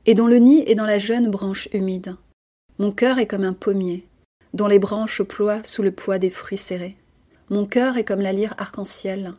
et 0.07 0.15
dont 0.15 0.29
le 0.29 0.37
nid 0.37 0.63
est 0.67 0.77
dans 0.77 0.87
la 0.87 1.01
jeune 1.01 1.31
branche 1.31 1.69
humide. 1.73 2.17
Mon 2.79 2.93
cœur 2.93 3.19
est 3.19 3.27
comme 3.27 3.43
un 3.43 3.53
pommier, 3.53 4.07
dont 4.55 4.69
les 4.69 4.79
branches 4.79 5.23
ploient 5.23 5.65
sous 5.65 5.83
le 5.83 5.91
poids 5.91 6.19
des 6.19 6.31
fruits 6.31 6.59
serrés. 6.59 6.97
Mon 7.49 7.67
cœur 7.67 7.97
est 7.97 8.05
comme 8.05 8.21
la 8.21 8.33
lyre 8.33 8.55
arc-en-ciel, 8.57 9.35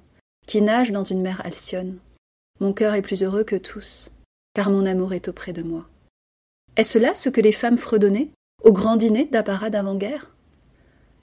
qui 0.46 0.62
nage 0.62 0.92
dans 0.92 1.06
une 1.06 1.22
mer 1.22 1.42
alcyone. 1.46 2.00
Mon 2.60 2.74
cœur 2.74 2.96
est 2.96 3.02
plus 3.02 3.24
heureux 3.24 3.46
que 3.46 3.56
tous, 3.56 4.12
car 4.54 4.70
mon 4.70 4.86
amour 4.86 5.14
est 5.14 5.30
auprès 5.30 5.54
de 5.54 5.64
moi. 5.64 5.88
Est-ce 6.76 7.00
là 7.00 7.14
ce 7.14 7.30
que 7.30 7.42
les 7.42 7.54
femmes 7.54 7.78
fredonnaient 7.78 8.30
au 8.64 8.74
grand 8.74 8.98
dîner 8.98 9.26
d'apparat 9.26 9.70
d'avant-guerre? 9.70 10.36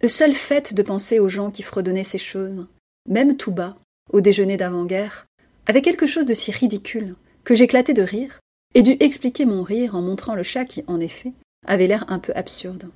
Le 0.00 0.08
seul 0.08 0.32
fait 0.32 0.72
de 0.72 0.82
penser 0.82 1.18
aux 1.18 1.28
gens 1.28 1.50
qui 1.50 1.62
fredonnaient 1.62 2.02
ces 2.02 2.18
choses, 2.18 2.66
même 3.06 3.36
tout 3.36 3.52
bas, 3.52 3.76
au 4.10 4.20
déjeuner 4.22 4.56
d'avant-guerre, 4.56 5.26
avait 5.68 5.82
quelque 5.82 6.06
chose 6.06 6.26
de 6.26 6.34
si 6.34 6.50
ridicule 6.50 7.14
que 7.44 7.54
j'éclatai 7.54 7.94
de 7.94 8.02
rire 8.02 8.40
et 8.74 8.82
dut 8.82 8.96
expliquer 9.00 9.44
mon 9.44 9.62
rire 9.62 9.94
en 9.94 10.02
montrant 10.02 10.34
le 10.34 10.42
chat 10.42 10.64
qui, 10.64 10.82
en 10.86 10.98
effet, 10.98 11.32
avait 11.66 11.86
l'air 11.86 12.04
un 12.08 12.18
peu 12.18 12.32
absurde. 12.34 12.90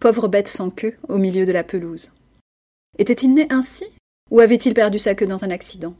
Pauvre 0.00 0.26
bête 0.26 0.48
sans 0.48 0.70
queue 0.70 0.96
au 1.08 1.18
milieu 1.18 1.44
de 1.44 1.52
la 1.52 1.64
pelouse. 1.64 2.12
Était-il 2.98 3.34
né 3.34 3.46
ainsi 3.50 3.84
ou 4.30 4.40
avait-il 4.40 4.74
perdu 4.74 4.98
sa 4.98 5.14
queue 5.14 5.26
dans 5.26 5.44
un 5.44 5.50
accident? 5.50 5.94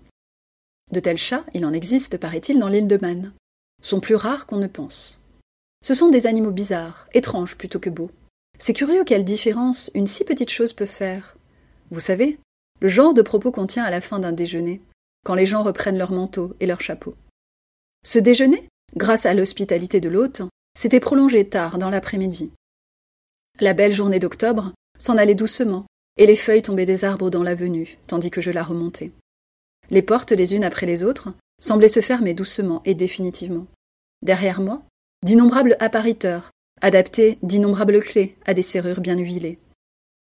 De 0.90 1.00
tels 1.00 1.18
chats, 1.18 1.44
il 1.54 1.64
en 1.64 1.72
existe, 1.72 2.16
paraît-il, 2.16 2.58
dans 2.58 2.68
l'île 2.68 2.86
de 2.86 2.98
Man. 2.98 3.32
Sont 3.82 4.00
plus 4.00 4.14
rares 4.14 4.46
qu'on 4.46 4.56
ne 4.56 4.66
pense. 4.66 5.20
Ce 5.84 5.94
sont 5.94 6.08
des 6.08 6.26
animaux 6.26 6.50
bizarres, 6.50 7.08
étranges 7.12 7.56
plutôt 7.56 7.78
que 7.78 7.90
beaux. 7.90 8.10
C'est 8.58 8.72
curieux 8.72 9.04
quelle 9.04 9.24
différence 9.24 9.90
une 9.94 10.06
si 10.06 10.24
petite 10.24 10.50
chose 10.50 10.72
peut 10.72 10.86
faire. 10.86 11.36
Vous 11.90 12.00
savez, 12.00 12.38
le 12.80 12.88
genre 12.88 13.14
de 13.14 13.22
propos 13.22 13.52
qu'on 13.52 13.66
tient 13.66 13.84
à 13.84 13.90
la 13.90 14.00
fin 14.00 14.18
d'un 14.18 14.32
déjeuner, 14.32 14.80
quand 15.28 15.34
les 15.34 15.44
gens 15.44 15.62
reprennent 15.62 15.98
leur 15.98 16.10
manteau 16.10 16.56
et 16.58 16.64
leur 16.64 16.80
chapeau. 16.80 17.14
Ce 18.02 18.18
déjeuner, 18.18 18.66
grâce 18.96 19.26
à 19.26 19.34
l'hospitalité 19.34 20.00
de 20.00 20.08
l'hôte, 20.08 20.40
s'était 20.74 21.00
prolongé 21.00 21.46
tard 21.46 21.76
dans 21.76 21.90
l'après-midi. 21.90 22.50
La 23.60 23.74
belle 23.74 23.92
journée 23.92 24.20
d'octobre 24.20 24.72
s'en 24.98 25.18
allait 25.18 25.34
doucement, 25.34 25.84
et 26.16 26.24
les 26.24 26.34
feuilles 26.34 26.62
tombaient 26.62 26.86
des 26.86 27.04
arbres 27.04 27.28
dans 27.28 27.42
l'avenue, 27.42 27.98
tandis 28.06 28.30
que 28.30 28.40
je 28.40 28.50
la 28.50 28.62
remontais. 28.62 29.12
Les 29.90 30.00
portes, 30.00 30.32
les 30.32 30.54
unes 30.54 30.64
après 30.64 30.86
les 30.86 31.04
autres, 31.04 31.28
semblaient 31.60 31.88
se 31.88 32.00
fermer 32.00 32.32
doucement 32.32 32.80
et 32.86 32.94
définitivement. 32.94 33.66
Derrière 34.22 34.62
moi, 34.62 34.80
d'innombrables 35.22 35.76
appariteurs, 35.78 36.52
adaptés 36.80 37.36
d'innombrables 37.42 38.00
clés 38.00 38.38
à 38.46 38.54
des 38.54 38.62
serrures 38.62 39.02
bien 39.02 39.18
huilées. 39.18 39.58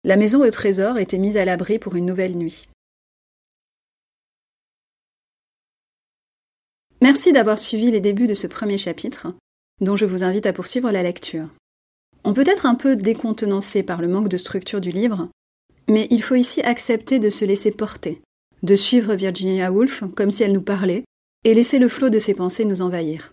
La 0.04 0.16
maison 0.16 0.42
au 0.42 0.50
trésor 0.50 0.96
était 0.96 1.18
mise 1.18 1.36
à 1.36 1.44
l'abri 1.44 1.78
pour 1.78 1.96
une 1.96 2.06
nouvelle 2.06 2.38
nuit. 2.38 2.66
Merci 7.02 7.32
d'avoir 7.32 7.58
suivi 7.58 7.90
les 7.90 8.00
débuts 8.00 8.26
de 8.26 8.34
ce 8.34 8.46
premier 8.46 8.78
chapitre, 8.78 9.28
dont 9.80 9.96
je 9.96 10.06
vous 10.06 10.24
invite 10.24 10.46
à 10.46 10.52
poursuivre 10.52 10.90
la 10.90 11.02
lecture. 11.02 11.48
On 12.24 12.32
peut 12.32 12.44
être 12.46 12.66
un 12.66 12.74
peu 12.74 12.96
décontenancé 12.96 13.82
par 13.82 14.00
le 14.00 14.08
manque 14.08 14.28
de 14.28 14.36
structure 14.36 14.80
du 14.80 14.90
livre, 14.90 15.28
mais 15.88 16.08
il 16.10 16.22
faut 16.22 16.34
ici 16.34 16.62
accepter 16.62 17.18
de 17.18 17.30
se 17.30 17.44
laisser 17.44 17.70
porter, 17.70 18.22
de 18.62 18.74
suivre 18.74 19.14
Virginia 19.14 19.70
Woolf 19.70 20.04
comme 20.16 20.30
si 20.30 20.42
elle 20.42 20.52
nous 20.52 20.62
parlait, 20.62 21.04
et 21.44 21.54
laisser 21.54 21.78
le 21.78 21.88
flot 21.88 22.08
de 22.08 22.18
ses 22.18 22.34
pensées 22.34 22.64
nous 22.64 22.82
envahir. 22.82 23.32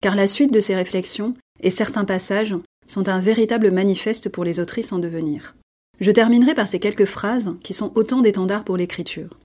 Car 0.00 0.14
la 0.14 0.26
suite 0.26 0.52
de 0.52 0.60
ses 0.60 0.74
réflexions 0.74 1.34
et 1.60 1.70
certains 1.70 2.04
passages 2.04 2.54
sont 2.86 3.08
un 3.08 3.20
véritable 3.20 3.70
manifeste 3.70 4.28
pour 4.28 4.44
les 4.44 4.60
autrices 4.60 4.92
en 4.92 4.98
devenir. 4.98 5.56
Je 6.00 6.10
terminerai 6.10 6.54
par 6.54 6.68
ces 6.68 6.80
quelques 6.80 7.04
phrases 7.04 7.54
qui 7.62 7.74
sont 7.74 7.92
autant 7.94 8.20
d'étendards 8.20 8.64
pour 8.64 8.76
l'écriture. 8.76 9.38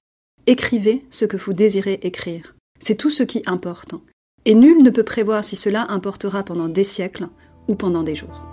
Écrivez 0.46 1.04
ce 1.10 1.26
que 1.26 1.38
vous 1.38 1.54
désirez 1.54 2.00
écrire. 2.04 2.56
C'est 2.80 2.96
tout 2.96 3.10
ce 3.10 3.24
qui 3.24 3.42
importe. 3.46 3.96
Et 4.46 4.56
nul 4.56 4.82
ne 4.82 4.90
peut 4.90 5.04
prévoir 5.04 5.44
si 5.44 5.56
cela 5.56 5.86
importera 5.90 6.44
pendant 6.44 6.70
des 6.70 6.84
siècles 6.84 7.28
ou 7.68 7.76
pendant 7.76 8.04
des 8.04 8.16
jours. 8.16 8.44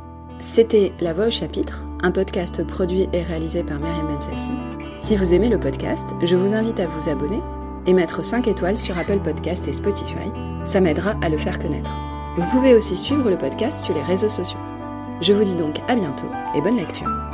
C'était 0.41 0.93
La 1.01 1.15
Voix 1.15 1.29
au 1.29 1.31
chapitre, 1.31 1.85
un 2.03 2.11
podcast 2.11 2.67
produit 2.67 3.09
et 3.13 3.23
réalisé 3.23 3.63
par 3.63 3.79
Myriam 3.79 4.09
Bensassi. 4.09 4.51
Si 5.03 5.17
vous 5.17 5.35
aimez 5.35 5.49
le 5.49 5.61
podcast, 5.61 6.11
je 6.23 6.37
vous 6.37 6.55
invite 6.55 6.81
à 6.81 6.89
vous 6.89 7.09
abonner 7.09 7.41
et 7.87 7.93
mettre 7.93 8.25
5 8.25 8.49
étoiles 8.49 8.79
sur 8.79 8.99
Apple 8.99 9.21
Podcast 9.23 9.69
et 9.69 9.73
Spotify. 9.73 10.31
Ça 10.65 10.81
m'aidera 10.81 11.17
à 11.23 11.29
le 11.29 11.39
faire 11.39 11.59
connaître. 11.59 11.93
Vous 12.37 12.47
pouvez 12.51 12.75
aussi 12.75 12.97
suivre 12.97 13.31
le 13.31 13.39
podcast 13.39 13.83
sur 13.83 13.95
les 13.95 14.03
réseaux 14.03 14.29
sociaux. 14.29 14.59
Je 15.21 15.33
vous 15.33 15.45
dis 15.45 15.57
donc 15.57 15.79
à 15.87 15.95
bientôt 15.95 16.31
et 16.55 16.61
bonne 16.61 16.77
lecture. 16.77 17.34